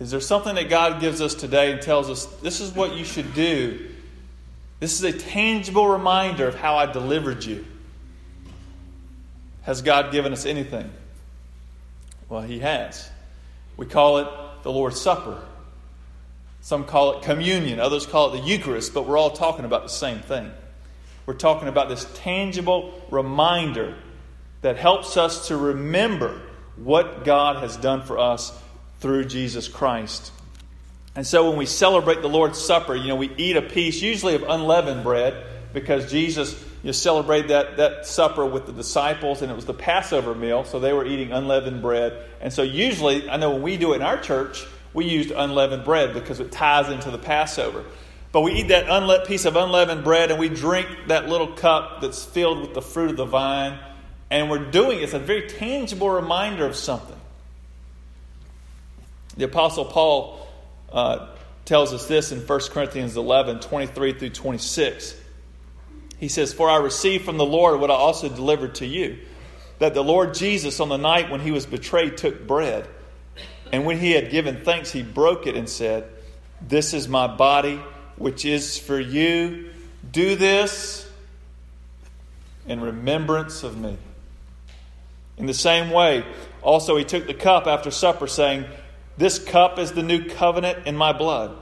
Is 0.00 0.10
there 0.10 0.20
something 0.20 0.56
that 0.56 0.68
God 0.68 1.00
gives 1.00 1.20
us 1.20 1.34
today 1.34 1.70
and 1.70 1.80
tells 1.80 2.10
us 2.10 2.26
this 2.42 2.60
is 2.60 2.72
what 2.72 2.96
you 2.96 3.04
should 3.04 3.34
do? 3.34 3.90
This 4.80 5.00
is 5.00 5.04
a 5.04 5.16
tangible 5.16 5.86
reminder 5.86 6.48
of 6.48 6.56
how 6.56 6.76
I 6.76 6.86
delivered 6.90 7.44
you. 7.44 7.64
Has 9.64 9.82
God 9.82 10.12
given 10.12 10.32
us 10.32 10.46
anything? 10.46 10.90
Well, 12.28 12.42
He 12.42 12.60
has. 12.60 13.10
We 13.76 13.86
call 13.86 14.18
it 14.18 14.28
the 14.62 14.70
Lord's 14.70 15.00
Supper. 15.00 15.42
Some 16.60 16.84
call 16.84 17.18
it 17.18 17.22
communion, 17.24 17.78
others 17.78 18.06
call 18.06 18.32
it 18.32 18.40
the 18.40 18.46
Eucharist, 18.46 18.94
but 18.94 19.06
we're 19.06 19.18
all 19.18 19.30
talking 19.30 19.66
about 19.66 19.82
the 19.82 19.90
same 19.90 20.20
thing. 20.20 20.50
We're 21.26 21.34
talking 21.34 21.68
about 21.68 21.88
this 21.88 22.06
tangible 22.14 22.94
reminder 23.10 23.96
that 24.62 24.76
helps 24.76 25.16
us 25.16 25.48
to 25.48 25.56
remember 25.56 26.40
what 26.76 27.24
God 27.24 27.56
has 27.56 27.76
done 27.76 28.02
for 28.02 28.18
us 28.18 28.58
through 29.00 29.26
Jesus 29.26 29.68
Christ. 29.68 30.32
And 31.14 31.26
so 31.26 31.48
when 31.48 31.58
we 31.58 31.66
celebrate 31.66 32.22
the 32.22 32.28
Lord's 32.28 32.58
Supper, 32.58 32.94
you 32.94 33.08
know, 33.08 33.16
we 33.16 33.30
eat 33.36 33.56
a 33.56 33.62
piece, 33.62 34.00
usually 34.00 34.34
of 34.34 34.42
unleavened 34.42 35.02
bread, 35.04 35.46
because 35.72 36.10
Jesus 36.10 36.62
you 36.84 36.92
celebrated 36.92 37.50
that, 37.50 37.78
that 37.78 38.06
supper 38.06 38.44
with 38.44 38.66
the 38.66 38.72
disciples, 38.72 39.42
and 39.42 39.50
it 39.50 39.54
was 39.54 39.64
the 39.64 39.74
Passover 39.74 40.34
meal, 40.34 40.64
so 40.64 40.78
they 40.78 40.92
were 40.92 41.04
eating 41.04 41.32
unleavened 41.32 41.82
bread. 41.82 42.28
And 42.40 42.52
so 42.52 42.62
usually, 42.62 43.28
I 43.28 43.38
know 43.38 43.52
when 43.52 43.62
we 43.62 43.76
do 43.76 43.94
it 43.94 43.96
in 43.96 44.02
our 44.02 44.20
church, 44.20 44.66
we 44.92 45.06
used 45.06 45.32
unleavened 45.32 45.84
bread 45.84 46.14
because 46.14 46.40
it 46.40 46.52
ties 46.52 46.90
into 46.90 47.10
the 47.10 47.18
Passover. 47.18 47.84
But 48.32 48.42
we 48.42 48.52
eat 48.52 48.68
that 48.68 48.86
unle- 48.86 49.26
piece 49.26 49.46
of 49.46 49.56
unleavened 49.56 50.04
bread 50.04 50.30
and 50.30 50.38
we 50.38 50.48
drink 50.48 50.88
that 51.08 51.28
little 51.28 51.52
cup 51.52 52.00
that's 52.00 52.24
filled 52.24 52.60
with 52.60 52.74
the 52.74 52.82
fruit 52.82 53.10
of 53.10 53.16
the 53.16 53.24
vine 53.24 53.78
and 54.30 54.50
we're 54.50 54.70
doing 54.70 55.00
it's 55.00 55.14
a 55.14 55.18
very 55.20 55.48
tangible 55.48 56.10
reminder 56.10 56.66
of 56.66 56.74
something. 56.74 57.16
The 59.36 59.44
Apostle 59.44 59.84
Paul 59.84 60.48
uh, 60.92 61.28
tells 61.64 61.92
us 61.92 62.06
this 62.06 62.32
in 62.32 62.40
1 62.40 62.60
Corinthians 62.70 63.16
11 63.16 63.60
23 63.60 64.18
through 64.18 64.30
26. 64.30 65.14
He 66.24 66.28
says, 66.28 66.54
For 66.54 66.70
I 66.70 66.76
received 66.76 67.26
from 67.26 67.36
the 67.36 67.44
Lord 67.44 67.80
what 67.80 67.90
I 67.90 67.94
also 67.96 68.30
delivered 68.30 68.76
to 68.76 68.86
you, 68.86 69.18
that 69.78 69.92
the 69.92 70.02
Lord 70.02 70.32
Jesus, 70.32 70.80
on 70.80 70.88
the 70.88 70.96
night 70.96 71.30
when 71.30 71.42
he 71.42 71.50
was 71.50 71.66
betrayed, 71.66 72.16
took 72.16 72.46
bread. 72.46 72.88
And 73.70 73.84
when 73.84 73.98
he 73.98 74.12
had 74.12 74.30
given 74.30 74.64
thanks, 74.64 74.90
he 74.90 75.02
broke 75.02 75.46
it 75.46 75.54
and 75.54 75.68
said, 75.68 76.08
This 76.66 76.94
is 76.94 77.08
my 77.08 77.26
body, 77.26 77.78
which 78.16 78.46
is 78.46 78.78
for 78.78 78.98
you. 78.98 79.68
Do 80.10 80.34
this 80.34 81.06
in 82.66 82.80
remembrance 82.80 83.62
of 83.62 83.76
me. 83.76 83.98
In 85.36 85.44
the 85.44 85.52
same 85.52 85.90
way, 85.90 86.24
also 86.62 86.96
he 86.96 87.04
took 87.04 87.26
the 87.26 87.34
cup 87.34 87.66
after 87.66 87.90
supper, 87.90 88.28
saying, 88.28 88.64
This 89.18 89.38
cup 89.38 89.78
is 89.78 89.92
the 89.92 90.02
new 90.02 90.24
covenant 90.24 90.86
in 90.86 90.96
my 90.96 91.12
blood. 91.12 91.54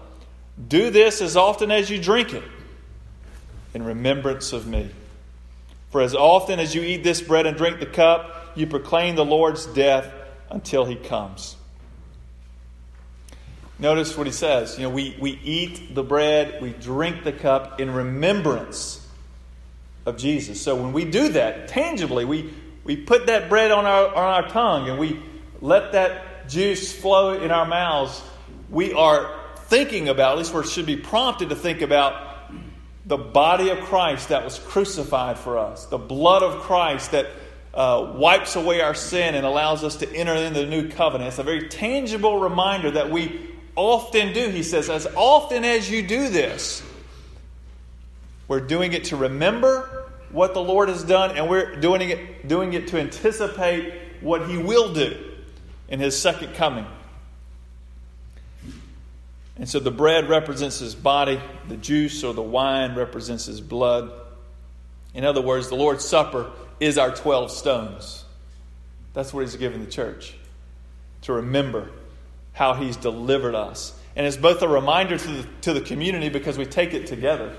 Do 0.68 0.90
this 0.90 1.20
as 1.20 1.36
often 1.36 1.72
as 1.72 1.90
you 1.90 2.00
drink 2.00 2.32
it 2.32 2.44
in 3.74 3.84
remembrance 3.84 4.52
of 4.52 4.66
me. 4.66 4.90
For 5.90 6.00
as 6.00 6.14
often 6.14 6.58
as 6.58 6.74
you 6.74 6.82
eat 6.82 7.04
this 7.04 7.20
bread 7.20 7.46
and 7.46 7.56
drink 7.56 7.80
the 7.80 7.86
cup, 7.86 8.52
you 8.54 8.66
proclaim 8.66 9.14
the 9.14 9.24
Lord's 9.24 9.66
death 9.66 10.12
until 10.50 10.84
he 10.84 10.96
comes. 10.96 11.56
Notice 13.78 14.16
what 14.16 14.26
he 14.26 14.32
says. 14.32 14.78
You 14.78 14.84
know, 14.84 14.90
we, 14.90 15.16
we 15.20 15.32
eat 15.42 15.94
the 15.94 16.02
bread, 16.02 16.62
we 16.62 16.70
drink 16.70 17.24
the 17.24 17.32
cup 17.32 17.80
in 17.80 17.90
remembrance 17.90 19.06
of 20.06 20.16
Jesus. 20.16 20.60
So 20.60 20.76
when 20.76 20.92
we 20.92 21.04
do 21.04 21.30
that 21.30 21.68
tangibly, 21.68 22.24
we, 22.24 22.52
we 22.84 22.96
put 22.96 23.26
that 23.26 23.48
bread 23.48 23.70
on 23.70 23.84
our, 23.84 24.08
on 24.08 24.44
our 24.44 24.48
tongue 24.48 24.88
and 24.88 24.98
we 24.98 25.20
let 25.60 25.92
that 25.92 26.48
juice 26.48 26.92
flow 26.92 27.34
in 27.34 27.50
our 27.50 27.66
mouths, 27.66 28.22
we 28.70 28.92
are 28.92 29.38
thinking 29.56 30.08
about, 30.08 30.32
at 30.32 30.38
least 30.38 30.54
we 30.54 30.64
should 30.64 30.86
be 30.86 30.96
prompted 30.96 31.48
to 31.48 31.56
think 31.56 31.82
about 31.82 32.31
the 33.04 33.16
body 33.16 33.70
of 33.70 33.80
Christ 33.80 34.28
that 34.28 34.44
was 34.44 34.58
crucified 34.58 35.38
for 35.38 35.58
us, 35.58 35.86
the 35.86 35.98
blood 35.98 36.42
of 36.42 36.60
Christ 36.60 37.10
that 37.12 37.26
uh, 37.74 38.12
wipes 38.16 38.54
away 38.54 38.80
our 38.80 38.94
sin 38.94 39.34
and 39.34 39.44
allows 39.44 39.82
us 39.82 39.96
to 39.96 40.14
enter 40.14 40.34
into 40.34 40.60
the 40.60 40.66
new 40.66 40.88
covenant. 40.88 41.28
It's 41.28 41.38
a 41.38 41.42
very 41.42 41.68
tangible 41.68 42.38
reminder 42.38 42.90
that 42.92 43.10
we 43.10 43.50
often 43.74 44.32
do. 44.32 44.50
He 44.50 44.62
says, 44.62 44.90
as 44.90 45.06
often 45.16 45.64
as 45.64 45.90
you 45.90 46.06
do 46.06 46.28
this, 46.28 46.82
we're 48.46 48.60
doing 48.60 48.92
it 48.92 49.04
to 49.04 49.16
remember 49.16 50.10
what 50.30 50.54
the 50.54 50.62
Lord 50.62 50.88
has 50.88 51.02
done, 51.02 51.36
and 51.36 51.48
we're 51.48 51.76
doing 51.76 52.08
it, 52.10 52.48
doing 52.48 52.72
it 52.74 52.88
to 52.88 53.00
anticipate 53.00 53.94
what 54.20 54.48
He 54.48 54.56
will 54.56 54.92
do 54.92 55.32
in 55.88 56.00
His 56.00 56.18
second 56.18 56.54
coming. 56.54 56.86
And 59.56 59.68
so 59.68 59.78
the 59.78 59.90
bread 59.90 60.28
represents 60.28 60.78
His 60.78 60.94
body, 60.94 61.40
the 61.68 61.76
juice 61.76 62.24
or 62.24 62.32
the 62.32 62.42
wine 62.42 62.94
represents 62.94 63.46
His 63.46 63.60
blood. 63.60 64.10
In 65.14 65.24
other 65.24 65.42
words, 65.42 65.68
the 65.68 65.74
Lord's 65.74 66.04
Supper 66.04 66.50
is 66.80 66.98
our 66.98 67.14
12 67.14 67.50
stones. 67.50 68.24
That's 69.14 69.32
what 69.32 69.42
He's 69.42 69.56
given 69.56 69.84
the 69.84 69.90
church 69.90 70.34
to 71.22 71.34
remember 71.34 71.90
how 72.52 72.74
He's 72.74 72.96
delivered 72.96 73.54
us. 73.54 73.98
And 74.16 74.26
it's 74.26 74.36
both 74.36 74.62
a 74.62 74.68
reminder 74.68 75.16
to 75.16 75.28
the, 75.28 75.48
to 75.62 75.72
the 75.72 75.80
community 75.80 76.28
because 76.28 76.58
we 76.58 76.66
take 76.66 76.92
it 76.94 77.06
together, 77.06 77.54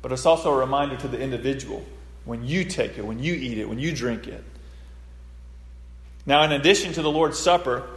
but 0.00 0.12
it's 0.12 0.26
also 0.26 0.52
a 0.52 0.56
reminder 0.56 0.96
to 0.96 1.08
the 1.08 1.20
individual 1.20 1.84
when 2.24 2.44
you 2.44 2.64
take 2.64 2.98
it, 2.98 3.04
when 3.04 3.20
you 3.20 3.34
eat 3.34 3.58
it, 3.58 3.68
when 3.68 3.78
you 3.78 3.92
drink 3.92 4.26
it. 4.26 4.42
Now, 6.24 6.42
in 6.44 6.52
addition 6.52 6.92
to 6.94 7.02
the 7.02 7.10
Lord's 7.10 7.38
Supper, 7.38 7.88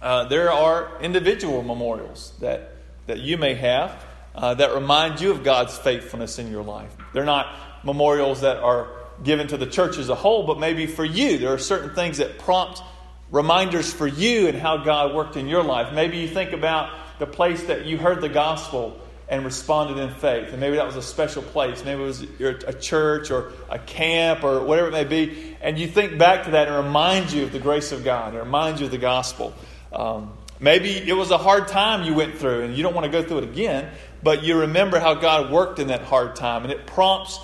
uh, 0.00 0.24
there 0.24 0.52
are 0.52 1.00
individual 1.00 1.62
memorials 1.62 2.32
that, 2.40 2.72
that 3.06 3.20
you 3.20 3.38
may 3.38 3.54
have 3.54 4.04
uh, 4.34 4.54
that 4.54 4.74
remind 4.74 5.20
you 5.20 5.30
of 5.30 5.42
God's 5.42 5.76
faithfulness 5.78 6.38
in 6.38 6.50
your 6.50 6.62
life. 6.62 6.94
They're 7.12 7.24
not 7.24 7.84
memorials 7.84 8.42
that 8.42 8.58
are 8.58 8.88
given 9.24 9.48
to 9.48 9.56
the 9.56 9.66
church 9.66 9.96
as 9.96 10.08
a 10.08 10.14
whole, 10.14 10.46
but 10.46 10.58
maybe 10.58 10.86
for 10.86 11.04
you. 11.04 11.38
There 11.38 11.52
are 11.52 11.58
certain 11.58 11.94
things 11.94 12.18
that 12.18 12.38
prompt 12.38 12.82
reminders 13.30 13.92
for 13.92 14.06
you 14.06 14.48
and 14.48 14.58
how 14.58 14.78
God 14.78 15.14
worked 15.14 15.36
in 15.36 15.48
your 15.48 15.62
life. 15.62 15.94
Maybe 15.94 16.18
you 16.18 16.28
think 16.28 16.52
about 16.52 16.92
the 17.18 17.26
place 17.26 17.62
that 17.64 17.86
you 17.86 17.96
heard 17.96 18.20
the 18.20 18.28
gospel 18.28 19.00
and 19.28 19.44
responded 19.44 20.00
in 20.00 20.10
faith. 20.10 20.50
And 20.50 20.60
maybe 20.60 20.76
that 20.76 20.86
was 20.86 20.96
a 20.96 21.02
special 21.02 21.42
place. 21.42 21.84
Maybe 21.84 22.00
it 22.00 22.04
was 22.04 22.22
a 22.22 22.72
church 22.72 23.30
or 23.30 23.52
a 23.68 23.78
camp 23.78 24.44
or 24.44 24.62
whatever 24.62 24.88
it 24.88 24.92
may 24.92 25.04
be. 25.04 25.56
And 25.60 25.78
you 25.78 25.88
think 25.88 26.16
back 26.18 26.44
to 26.44 26.52
that 26.52 26.68
and 26.68 26.76
reminds 26.84 27.34
you 27.34 27.42
of 27.42 27.52
the 27.52 27.58
grace 27.58 27.90
of 27.90 28.04
God. 28.04 28.34
It 28.34 28.38
reminds 28.38 28.80
you 28.80 28.86
of 28.86 28.92
the 28.92 28.98
gospel. 28.98 29.52
Um, 29.96 30.34
maybe 30.60 30.90
it 30.90 31.14
was 31.14 31.30
a 31.30 31.38
hard 31.38 31.68
time 31.68 32.04
you 32.04 32.14
went 32.14 32.36
through 32.36 32.62
and 32.62 32.76
you 32.76 32.82
don't 32.82 32.94
want 32.94 33.06
to 33.06 33.10
go 33.10 33.26
through 33.26 33.38
it 33.38 33.44
again, 33.44 33.90
but 34.22 34.44
you 34.44 34.60
remember 34.60 34.98
how 34.98 35.14
God 35.14 35.50
worked 35.50 35.78
in 35.78 35.88
that 35.88 36.02
hard 36.02 36.36
time. 36.36 36.62
And 36.64 36.70
it 36.70 36.86
prompts 36.86 37.40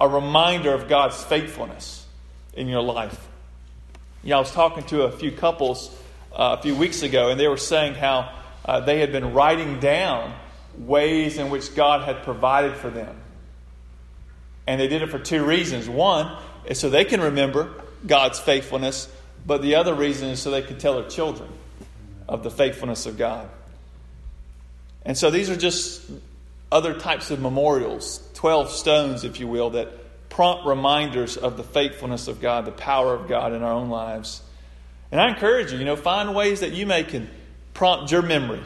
a 0.00 0.08
reminder 0.08 0.74
of 0.74 0.88
God's 0.88 1.22
faithfulness 1.22 2.04
in 2.54 2.66
your 2.66 2.82
life. 2.82 3.28
You 4.24 4.30
know, 4.30 4.38
I 4.38 4.40
was 4.40 4.50
talking 4.50 4.82
to 4.84 5.02
a 5.02 5.12
few 5.12 5.30
couples 5.30 5.96
uh, 6.32 6.56
a 6.58 6.62
few 6.62 6.74
weeks 6.74 7.02
ago, 7.02 7.28
and 7.28 7.38
they 7.38 7.48
were 7.48 7.56
saying 7.56 7.94
how 7.94 8.36
uh, 8.64 8.80
they 8.80 8.98
had 8.98 9.12
been 9.12 9.32
writing 9.32 9.78
down 9.78 10.34
ways 10.76 11.38
in 11.38 11.50
which 11.50 11.74
God 11.76 12.02
had 12.02 12.24
provided 12.24 12.76
for 12.76 12.90
them. 12.90 13.16
And 14.66 14.80
they 14.80 14.88
did 14.88 15.02
it 15.02 15.10
for 15.10 15.18
two 15.18 15.44
reasons. 15.44 15.88
One 15.88 16.36
is 16.64 16.80
so 16.80 16.90
they 16.90 17.04
can 17.04 17.20
remember 17.20 17.70
God's 18.06 18.40
faithfulness, 18.40 19.08
but 19.46 19.62
the 19.62 19.76
other 19.76 19.94
reason 19.94 20.30
is 20.30 20.40
so 20.40 20.50
they 20.50 20.62
can 20.62 20.78
tell 20.78 20.94
their 20.94 21.08
children 21.08 21.48
of 22.32 22.42
the 22.42 22.50
faithfulness 22.50 23.04
of 23.04 23.18
God. 23.18 23.46
And 25.04 25.18
so 25.18 25.30
these 25.30 25.50
are 25.50 25.56
just 25.56 26.02
other 26.70 26.98
types 26.98 27.30
of 27.30 27.40
memorials, 27.40 28.26
12 28.34 28.70
stones, 28.70 29.24
if 29.24 29.38
you 29.38 29.46
will, 29.46 29.70
that 29.70 30.30
prompt 30.30 30.66
reminders 30.66 31.36
of 31.36 31.58
the 31.58 31.62
faithfulness 31.62 32.28
of 32.28 32.40
God, 32.40 32.64
the 32.64 32.72
power 32.72 33.12
of 33.12 33.28
God 33.28 33.52
in 33.52 33.62
our 33.62 33.72
own 33.72 33.90
lives. 33.90 34.40
And 35.10 35.20
I 35.20 35.28
encourage 35.28 35.72
you, 35.72 35.78
you 35.78 35.84
know, 35.84 35.94
find 35.94 36.34
ways 36.34 36.60
that 36.60 36.72
you 36.72 36.86
may 36.86 37.04
can 37.04 37.28
prompt 37.74 38.10
your 38.10 38.22
memory. 38.22 38.62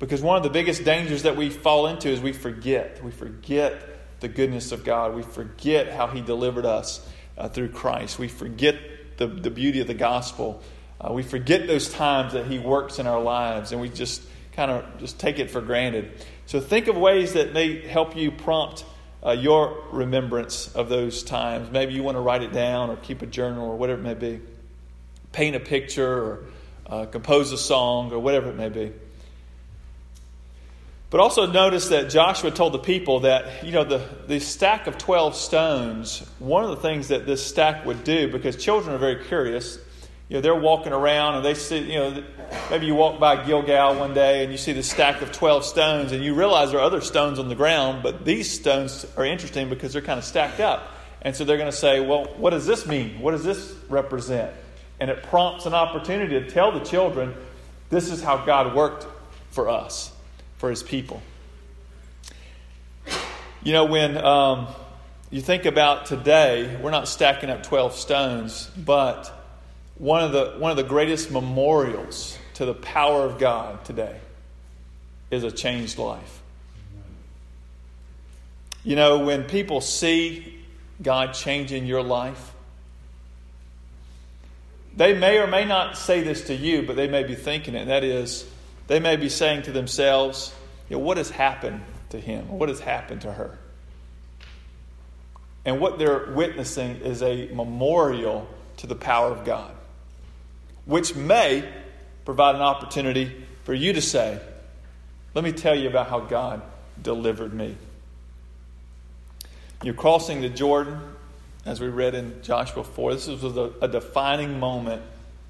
Because 0.00 0.20
one 0.20 0.36
of 0.36 0.42
the 0.42 0.50
biggest 0.50 0.84
dangers 0.84 1.22
that 1.22 1.36
we 1.36 1.48
fall 1.48 1.86
into 1.86 2.08
is 2.08 2.20
we 2.20 2.32
forget. 2.32 3.02
We 3.04 3.12
forget 3.12 3.80
the 4.18 4.28
goodness 4.28 4.72
of 4.72 4.82
God. 4.82 5.14
We 5.14 5.22
forget 5.22 5.92
how 5.92 6.08
He 6.08 6.22
delivered 6.22 6.66
us 6.66 7.08
uh, 7.38 7.48
through 7.50 7.68
Christ. 7.68 8.18
We 8.18 8.26
forget 8.26 8.76
the, 9.16 9.28
the 9.28 9.50
beauty 9.50 9.78
of 9.78 9.86
the 9.86 9.94
gospel. 9.94 10.60
Uh, 11.00 11.12
we 11.12 11.22
forget 11.22 11.66
those 11.66 11.92
times 11.92 12.32
that 12.32 12.46
He 12.46 12.58
works 12.58 12.98
in 12.98 13.06
our 13.06 13.20
lives, 13.20 13.72
and 13.72 13.80
we 13.80 13.88
just 13.88 14.22
kind 14.52 14.70
of 14.70 14.98
just 14.98 15.18
take 15.18 15.38
it 15.38 15.50
for 15.50 15.60
granted. 15.60 16.12
So 16.46 16.60
think 16.60 16.88
of 16.88 16.96
ways 16.96 17.34
that 17.34 17.52
may 17.52 17.86
help 17.86 18.16
you 18.16 18.30
prompt 18.30 18.84
uh, 19.24 19.32
your 19.32 19.84
remembrance 19.92 20.74
of 20.74 20.88
those 20.88 21.22
times. 21.22 21.70
Maybe 21.70 21.94
you 21.94 22.02
want 22.02 22.16
to 22.16 22.20
write 22.20 22.42
it 22.42 22.52
down 22.52 22.90
or 22.90 22.96
keep 22.96 23.22
a 23.22 23.26
journal 23.26 23.68
or 23.68 23.76
whatever 23.76 24.00
it 24.00 24.04
may 24.04 24.14
be. 24.14 24.40
Paint 25.32 25.56
a 25.56 25.60
picture 25.60 26.08
or 26.08 26.44
uh, 26.86 27.06
compose 27.06 27.52
a 27.52 27.58
song 27.58 28.12
or 28.12 28.18
whatever 28.18 28.48
it 28.50 28.56
may 28.56 28.68
be. 28.68 28.92
But 31.10 31.20
also 31.20 31.46
notice 31.46 31.88
that 31.88 32.10
Joshua 32.10 32.50
told 32.50 32.74
the 32.74 32.78
people 32.78 33.20
that, 33.20 33.64
you 33.64 33.72
know, 33.72 33.84
the, 33.84 34.02
the 34.26 34.40
stack 34.40 34.86
of 34.86 34.98
12 34.98 35.36
stones, 35.36 36.20
one 36.38 36.64
of 36.64 36.70
the 36.70 36.76
things 36.76 37.08
that 37.08 37.26
this 37.26 37.44
stack 37.44 37.86
would 37.86 38.02
do, 38.02 38.30
because 38.30 38.56
children 38.56 38.94
are 38.94 38.98
very 38.98 39.24
curious, 39.24 39.78
you 40.28 40.34
know, 40.34 40.40
they're 40.40 40.54
walking 40.54 40.92
around 40.92 41.36
and 41.36 41.44
they 41.44 41.54
see, 41.54 41.78
you 41.78 41.98
know, 41.98 42.24
maybe 42.70 42.86
you 42.86 42.96
walk 42.96 43.20
by 43.20 43.44
Gilgal 43.44 43.96
one 43.96 44.12
day 44.12 44.42
and 44.42 44.50
you 44.50 44.58
see 44.58 44.72
the 44.72 44.82
stack 44.82 45.22
of 45.22 45.30
12 45.30 45.64
stones 45.64 46.10
and 46.10 46.24
you 46.24 46.34
realize 46.34 46.72
there 46.72 46.80
are 46.80 46.84
other 46.84 47.00
stones 47.00 47.38
on 47.38 47.48
the 47.48 47.54
ground, 47.54 48.02
but 48.02 48.24
these 48.24 48.50
stones 48.50 49.06
are 49.16 49.24
interesting 49.24 49.68
because 49.68 49.92
they're 49.92 50.02
kind 50.02 50.18
of 50.18 50.24
stacked 50.24 50.58
up. 50.58 50.90
And 51.22 51.34
so 51.34 51.44
they're 51.44 51.56
going 51.56 51.70
to 51.70 51.76
say, 51.76 52.00
well, 52.00 52.24
what 52.36 52.50
does 52.50 52.66
this 52.66 52.86
mean? 52.86 53.20
What 53.20 53.32
does 53.32 53.44
this 53.44 53.72
represent? 53.88 54.52
And 54.98 55.10
it 55.10 55.22
prompts 55.22 55.66
an 55.66 55.74
opportunity 55.74 56.40
to 56.40 56.50
tell 56.50 56.72
the 56.72 56.84
children, 56.84 57.34
this 57.90 58.10
is 58.10 58.22
how 58.22 58.44
God 58.44 58.74
worked 58.74 59.06
for 59.50 59.68
us 59.68 60.12
for 60.56 60.70
his 60.70 60.82
people. 60.82 61.22
You 63.62 63.72
know, 63.72 63.84
when 63.84 64.16
um, 64.16 64.68
you 65.30 65.40
think 65.40 65.66
about 65.66 66.06
today, 66.06 66.78
we're 66.80 66.90
not 66.90 67.08
stacking 67.08 67.50
up 67.50 67.62
12 67.62 67.94
stones, 67.94 68.70
but 68.76 69.35
one 69.98 70.22
of 70.22 70.32
the, 70.32 70.56
one 70.58 70.70
of 70.70 70.76
the 70.76 70.82
greatest 70.82 71.30
memorials 71.30 72.38
to 72.54 72.64
the 72.64 72.74
power 72.74 73.24
of 73.24 73.38
God 73.38 73.84
today 73.84 74.18
is 75.30 75.44
a 75.44 75.50
changed 75.50 75.98
life. 75.98 76.42
You 78.84 78.94
know, 78.96 79.18
when 79.24 79.44
people 79.44 79.80
see 79.80 80.64
God 81.02 81.34
changing 81.34 81.86
your 81.86 82.02
life, 82.02 82.52
they 84.96 85.12
may 85.12 85.38
or 85.38 85.46
may 85.46 85.64
not 85.64 85.98
say 85.98 86.22
this 86.22 86.46
to 86.46 86.54
you, 86.54 86.82
but 86.82 86.96
they 86.96 87.08
may 87.08 87.22
be 87.24 87.34
thinking 87.34 87.74
it, 87.74 87.80
and 87.80 87.90
that 87.90 88.04
is, 88.04 88.46
they 88.86 89.00
may 89.00 89.16
be 89.16 89.28
saying 89.28 89.62
to 89.62 89.72
themselves, 89.72 90.54
you 90.88 90.96
know, 90.96 91.02
what 91.02 91.18
has 91.18 91.28
happened 91.28 91.82
to 92.10 92.20
him? 92.20 92.48
What 92.48 92.68
has 92.68 92.80
happened 92.80 93.22
to 93.22 93.32
her? 93.32 93.58
And 95.64 95.80
what 95.80 95.98
they're 95.98 96.30
witnessing 96.32 96.96
is 96.96 97.22
a 97.22 97.48
memorial 97.48 98.48
to 98.78 98.86
the 98.86 98.94
power 98.94 99.32
of 99.32 99.44
God, 99.44 99.74
which 100.86 101.14
may 101.14 101.68
provide 102.24 102.54
an 102.54 102.62
opportunity 102.62 103.44
for 103.64 103.74
you 103.74 103.92
to 103.92 104.00
say, 104.00 104.40
Let 105.34 105.44
me 105.44 105.52
tell 105.52 105.78
you 105.78 105.88
about 105.88 106.08
how 106.08 106.20
God 106.20 106.62
delivered 107.00 107.52
me. 107.52 107.76
You're 109.82 109.94
crossing 109.94 110.40
the 110.40 110.48
Jordan, 110.48 110.98
as 111.66 111.80
we 111.80 111.88
read 111.88 112.14
in 112.14 112.42
Joshua 112.42 112.82
4. 112.82 113.14
This 113.14 113.26
was 113.26 113.44
a, 113.44 113.72
a 113.82 113.88
defining 113.88 114.58
moment 114.58 115.02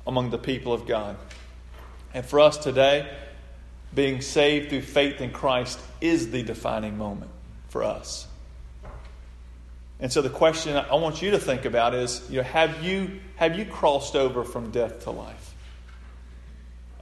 among 0.07 0.31
the 0.31 0.39
people 0.39 0.73
of 0.73 0.87
God. 0.87 1.17
And 2.13 2.25
for 2.25 2.41
us 2.41 2.57
today, 2.57 3.09
being 3.95 4.21
saved 4.21 4.71
through 4.71 4.83
faith 4.83 5.21
in 5.21 5.31
Christ 5.31 5.79
is 6.01 6.31
the 6.31 6.43
defining 6.43 6.99
moment 6.99 7.31
for 7.69 7.85
us. 7.85 8.27
And 9.99 10.13
so 10.13 10.21
the 10.21 10.31
question 10.31 10.77
I 10.77 10.95
want 10.97 11.23
you 11.23 11.31
to 11.31 11.39
think 11.39 11.65
about 11.65 11.95
is, 11.95 12.23
you 12.29 12.39
know, 12.39 12.43
have 12.43 12.85
you 12.85 13.21
have 13.37 13.59
you 13.59 13.65
crossed 13.65 14.15
over 14.15 14.45
from 14.45 14.71
death 14.71 15.05
to 15.05 15.11
life? 15.11 15.55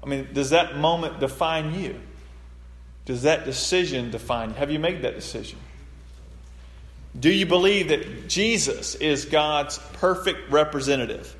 I 0.02 0.06
mean, 0.06 0.28
does 0.32 0.50
that 0.50 0.76
moment 0.76 1.20
define 1.20 1.74
you? 1.74 2.00
Does 3.04 3.22
that 3.22 3.44
decision 3.44 4.10
define 4.10 4.50
you? 4.50 4.54
Have 4.56 4.70
you 4.70 4.78
made 4.78 5.02
that 5.02 5.14
decision? 5.14 5.58
Do 7.18 7.30
you 7.30 7.46
believe 7.46 7.88
that 7.88 8.28
Jesus 8.28 8.94
is 8.96 9.24
God's 9.24 9.78
perfect 9.94 10.50
representative 10.50 11.34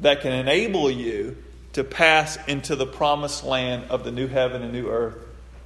that 0.00 0.20
can 0.20 0.32
enable 0.32 0.90
you 0.90 1.36
to 1.74 1.84
pass 1.84 2.38
into 2.46 2.76
the 2.76 2.86
promised 2.86 3.44
land 3.44 3.90
of 3.90 4.04
the 4.04 4.10
new 4.10 4.28
heaven 4.28 4.62
and 4.62 4.72
new 4.72 4.88
earth 4.88 5.16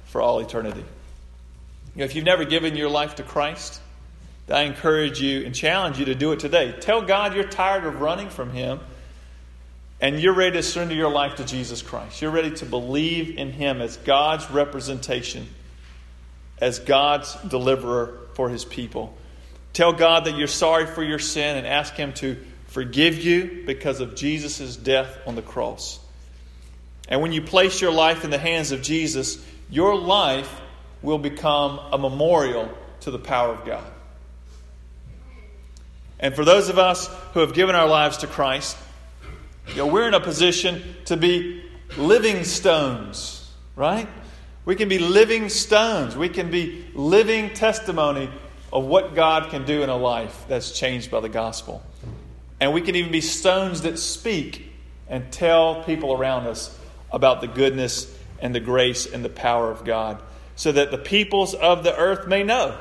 for 0.05 0.21
all 0.21 0.39
eternity. 0.39 0.83
You 1.95 1.99
know, 1.99 2.05
if 2.05 2.15
you've 2.15 2.25
never 2.25 2.45
given 2.45 2.75
your 2.75 2.89
life 2.89 3.15
to 3.15 3.23
Christ, 3.23 3.79
I 4.51 4.63
encourage 4.63 5.21
you 5.21 5.45
and 5.45 5.53
challenge 5.53 5.99
you 5.99 6.05
to 6.05 6.15
do 6.15 6.31
it 6.31 6.39
today. 6.39 6.75
Tell 6.79 7.01
God 7.01 7.35
you're 7.35 7.43
tired 7.43 7.85
of 7.85 8.01
running 8.01 8.29
from 8.29 8.51
Him 8.51 8.79
and 10.01 10.19
you're 10.19 10.33
ready 10.33 10.57
to 10.57 10.63
surrender 10.63 10.95
your 10.95 11.11
life 11.11 11.35
to 11.35 11.45
Jesus 11.45 11.81
Christ. 11.81 12.21
You're 12.21 12.31
ready 12.31 12.51
to 12.51 12.65
believe 12.65 13.37
in 13.37 13.51
Him 13.51 13.81
as 13.81 13.97
God's 13.97 14.49
representation, 14.49 15.47
as 16.59 16.79
God's 16.79 17.35
deliverer 17.47 18.17
for 18.33 18.49
His 18.49 18.63
people. 18.63 19.15
Tell 19.73 19.93
God 19.93 20.25
that 20.25 20.35
you're 20.37 20.47
sorry 20.47 20.85
for 20.85 21.03
your 21.03 21.19
sin 21.19 21.57
and 21.57 21.67
ask 21.67 21.93
Him 21.93 22.13
to 22.13 22.37
forgive 22.67 23.19
you 23.23 23.63
because 23.65 23.99
of 23.99 24.15
Jesus' 24.15 24.75
death 24.77 25.17
on 25.27 25.35
the 25.35 25.41
cross. 25.41 25.99
And 27.07 27.21
when 27.21 27.33
you 27.33 27.41
place 27.41 27.81
your 27.81 27.91
life 27.91 28.23
in 28.23 28.29
the 28.29 28.37
hands 28.37 28.71
of 28.71 28.81
Jesus, 28.81 29.43
your 29.69 29.97
life 29.97 30.61
will 31.01 31.17
become 31.17 31.79
a 31.91 31.97
memorial 31.97 32.71
to 33.01 33.11
the 33.11 33.19
power 33.19 33.53
of 33.53 33.65
God. 33.65 33.91
And 36.19 36.35
for 36.35 36.43
those 36.43 36.69
of 36.69 36.77
us 36.77 37.07
who 37.33 37.39
have 37.39 37.53
given 37.53 37.75
our 37.75 37.87
lives 37.87 38.17
to 38.17 38.27
Christ, 38.27 38.77
you 39.69 39.77
know, 39.77 39.87
we're 39.87 40.07
in 40.07 40.13
a 40.13 40.19
position 40.19 40.83
to 41.05 41.15
be 41.15 41.63
living 41.97 42.43
stones, 42.43 43.49
right? 43.75 44.07
We 44.65 44.75
can 44.75 44.89
be 44.89 44.99
living 44.99 45.49
stones. 45.49 46.17
We 46.17 46.29
can 46.29 46.51
be 46.51 46.85
living 46.93 47.51
testimony 47.53 48.29
of 48.71 48.85
what 48.85 49.15
God 49.15 49.49
can 49.49 49.65
do 49.65 49.81
in 49.81 49.89
a 49.89 49.95
life 49.95 50.45
that's 50.47 50.71
changed 50.71 51.09
by 51.09 51.21
the 51.21 51.29
gospel. 51.29 51.81
And 52.59 52.73
we 52.73 52.81
can 52.81 52.95
even 52.95 53.11
be 53.11 53.21
stones 53.21 53.81
that 53.81 53.97
speak 53.97 54.71
and 55.07 55.31
tell 55.31 55.83
people 55.83 56.13
around 56.13 56.45
us 56.45 56.77
about 57.11 57.41
the 57.41 57.47
goodness 57.47 58.13
and 58.41 58.53
the 58.53 58.59
grace 58.59 59.11
and 59.11 59.23
the 59.25 59.29
power 59.29 59.71
of 59.71 59.85
God, 59.85 60.21
so 60.55 60.71
that 60.71 60.91
the 60.91 60.97
peoples 60.97 61.53
of 61.53 61.83
the 61.83 61.95
earth 61.95 62.27
may 62.27 62.43
know 62.43 62.77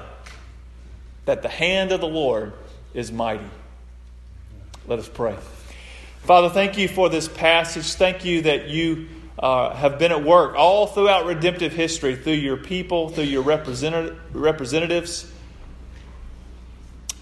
that 1.24 1.42
the 1.42 1.48
hand 1.48 1.92
of 1.92 2.01
the 2.01 2.09
Lord 2.09 2.53
is 2.99 3.13
mighty. 3.13 3.45
Let 4.87 4.99
us 4.99 5.09
pray. 5.09 5.37
Father, 6.23 6.49
thank 6.49 6.79
you 6.79 6.89
for 6.89 7.09
this 7.09 7.29
passage. 7.29 7.95
Thank 7.95 8.25
you 8.25 8.43
that 8.43 8.69
you 8.69 9.09
uh, 9.39 9.75
have 9.75 9.99
been 9.99 10.13
at 10.13 10.25
work 10.25 10.57
all 10.57 10.87
throughout 10.87 11.27
redemptive 11.27 11.73
history 11.73 12.17
through 12.17 12.33
your 12.35 12.57
people, 12.57 13.09
through 13.11 13.25
your 13.25 13.43
representatives 13.43 15.33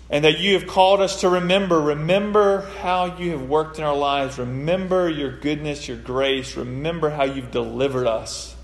and 0.09 0.25
that 0.25 0.39
you 0.39 0.55
have 0.55 0.67
called 0.67 1.01
us 1.01 1.21
to 1.23 1.29
remember. 1.29 1.81
Remember 1.81 2.61
how 2.81 3.17
you 3.19 3.33
have 3.33 3.43
worked 3.43 3.79
in 3.79 3.85
our 3.85 3.97
lives. 3.97 4.39
Remember 4.39 5.09
your 5.09 5.33
goodness, 5.33 5.89
your 5.89 5.97
grace. 5.97 6.57
Remember 6.57 7.11
how 7.11 7.25
you've 7.25 7.51
delivered 7.51 8.07
us 8.07 8.55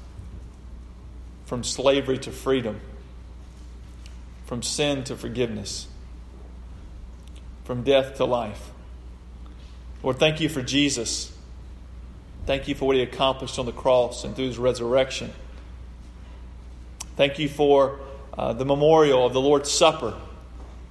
from 1.47 1.65
slavery 1.65 2.19
to 2.19 2.31
freedom, 2.31 2.81
from 4.47 4.63
sin 4.63 5.03
to 5.05 5.17
forgiveness, 5.17 5.89
from 7.65 7.83
death 7.83 8.17
to 8.17 8.25
life. 8.25 8.71
Lord, 10.03 10.19
thank 10.19 10.41
you 10.41 10.49
for 10.49 10.63
Jesus. 10.63 11.33
Thank 12.45 12.67
you 12.67 12.75
for 12.75 12.87
what 12.87 12.97
he 12.97 13.03
accomplished 13.03 13.59
on 13.59 13.67
the 13.67 13.73
cross 13.73 14.25
and 14.25 14.35
through 14.35 14.47
his 14.47 14.59
resurrection. 14.59 15.33
Thank 17.17 17.39
you 17.39 17.49
for 17.49 18.01
uh, 18.37 18.53
the 18.53 18.65
memorial 18.65 19.25
of 19.25 19.33
the 19.33 19.41
Lord's 19.41 19.71
Supper 19.71 20.15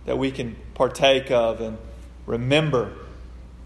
that 0.05 0.17
we 0.17 0.31
can 0.31 0.55
partake 0.75 1.29
of 1.29 1.59
and 1.59 1.77
remember 2.25 2.93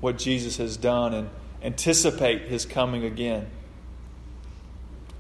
what 0.02 0.18
Jesus 0.18 0.58
has 0.58 0.78
done 0.78 1.14
and 1.14 1.30
anticipate 1.62 2.44
his 2.44 2.66
coming 2.66 3.04
again. 3.04 3.48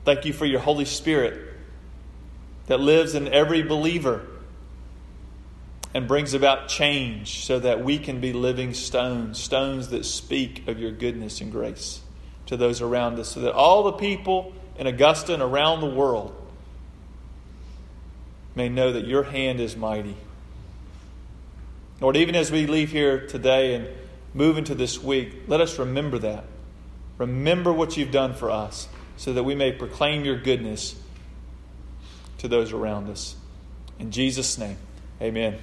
Thank 0.04 0.26
you 0.26 0.34
for 0.34 0.45
your 0.45 0.60
Holy 0.60 0.86
Spirit 0.86 1.54
that 2.67 2.80
lives 2.80 3.15
in 3.15 3.28
every 3.28 3.62
believer 3.62 4.28
and 5.95 6.10
brings 6.10 6.34
about 6.34 6.67
change 6.67 7.45
so 7.45 7.58
that 7.58 7.81
we 7.81 7.97
can 7.97 8.19
be 8.19 8.34
living 8.34 8.73
stones, 8.73 9.41
stones 9.41 9.88
that 9.88 10.03
speak 10.03 10.67
of 10.67 10.77
your 10.77 10.91
goodness 10.91 11.39
and 11.39 11.53
grace 11.53 12.01
to 12.47 12.58
those 12.58 12.81
around 12.81 13.17
us, 13.17 13.29
so 13.29 13.39
that 13.39 13.53
all 13.53 13.84
the 13.84 13.93
people 13.93 14.53
in 14.77 14.88
Augusta 14.88 15.34
and 15.34 15.41
around 15.41 15.79
the 15.79 15.88
world 15.88 16.36
may 18.55 18.67
know 18.67 18.91
that 18.91 19.08
your 19.08 19.23
hand 19.23 19.62
is 19.62 19.77
mighty. 19.77 20.17
Lord, 22.01 22.17
even 22.17 22.36
as 22.36 22.51
we 22.51 22.67
leave 22.67 22.91
here 22.91 23.25
today 23.25 23.75
and 23.75 23.88
move 24.34 24.58
into 24.58 24.75
this 24.75 25.01
week, 25.01 25.43
let 25.47 25.62
us 25.62 25.79
remember 25.79 26.19
that. 26.19 26.43
Remember 27.17 27.71
what 27.71 27.95
you've 27.95 28.12
done 28.12 28.34
for 28.34 28.51
us 28.51 28.89
so 29.15 29.31
that 29.31 29.43
we 29.43 29.55
may 29.55 29.71
proclaim 29.71 30.25
your 30.25 30.38
goodness 30.38 30.93
to 32.39 32.49
those 32.49 32.73
around 32.73 33.10
us. 33.10 33.38
In 33.97 34.12
Jesus' 34.12 34.58
name, 34.58 34.75
amen. 35.21 35.58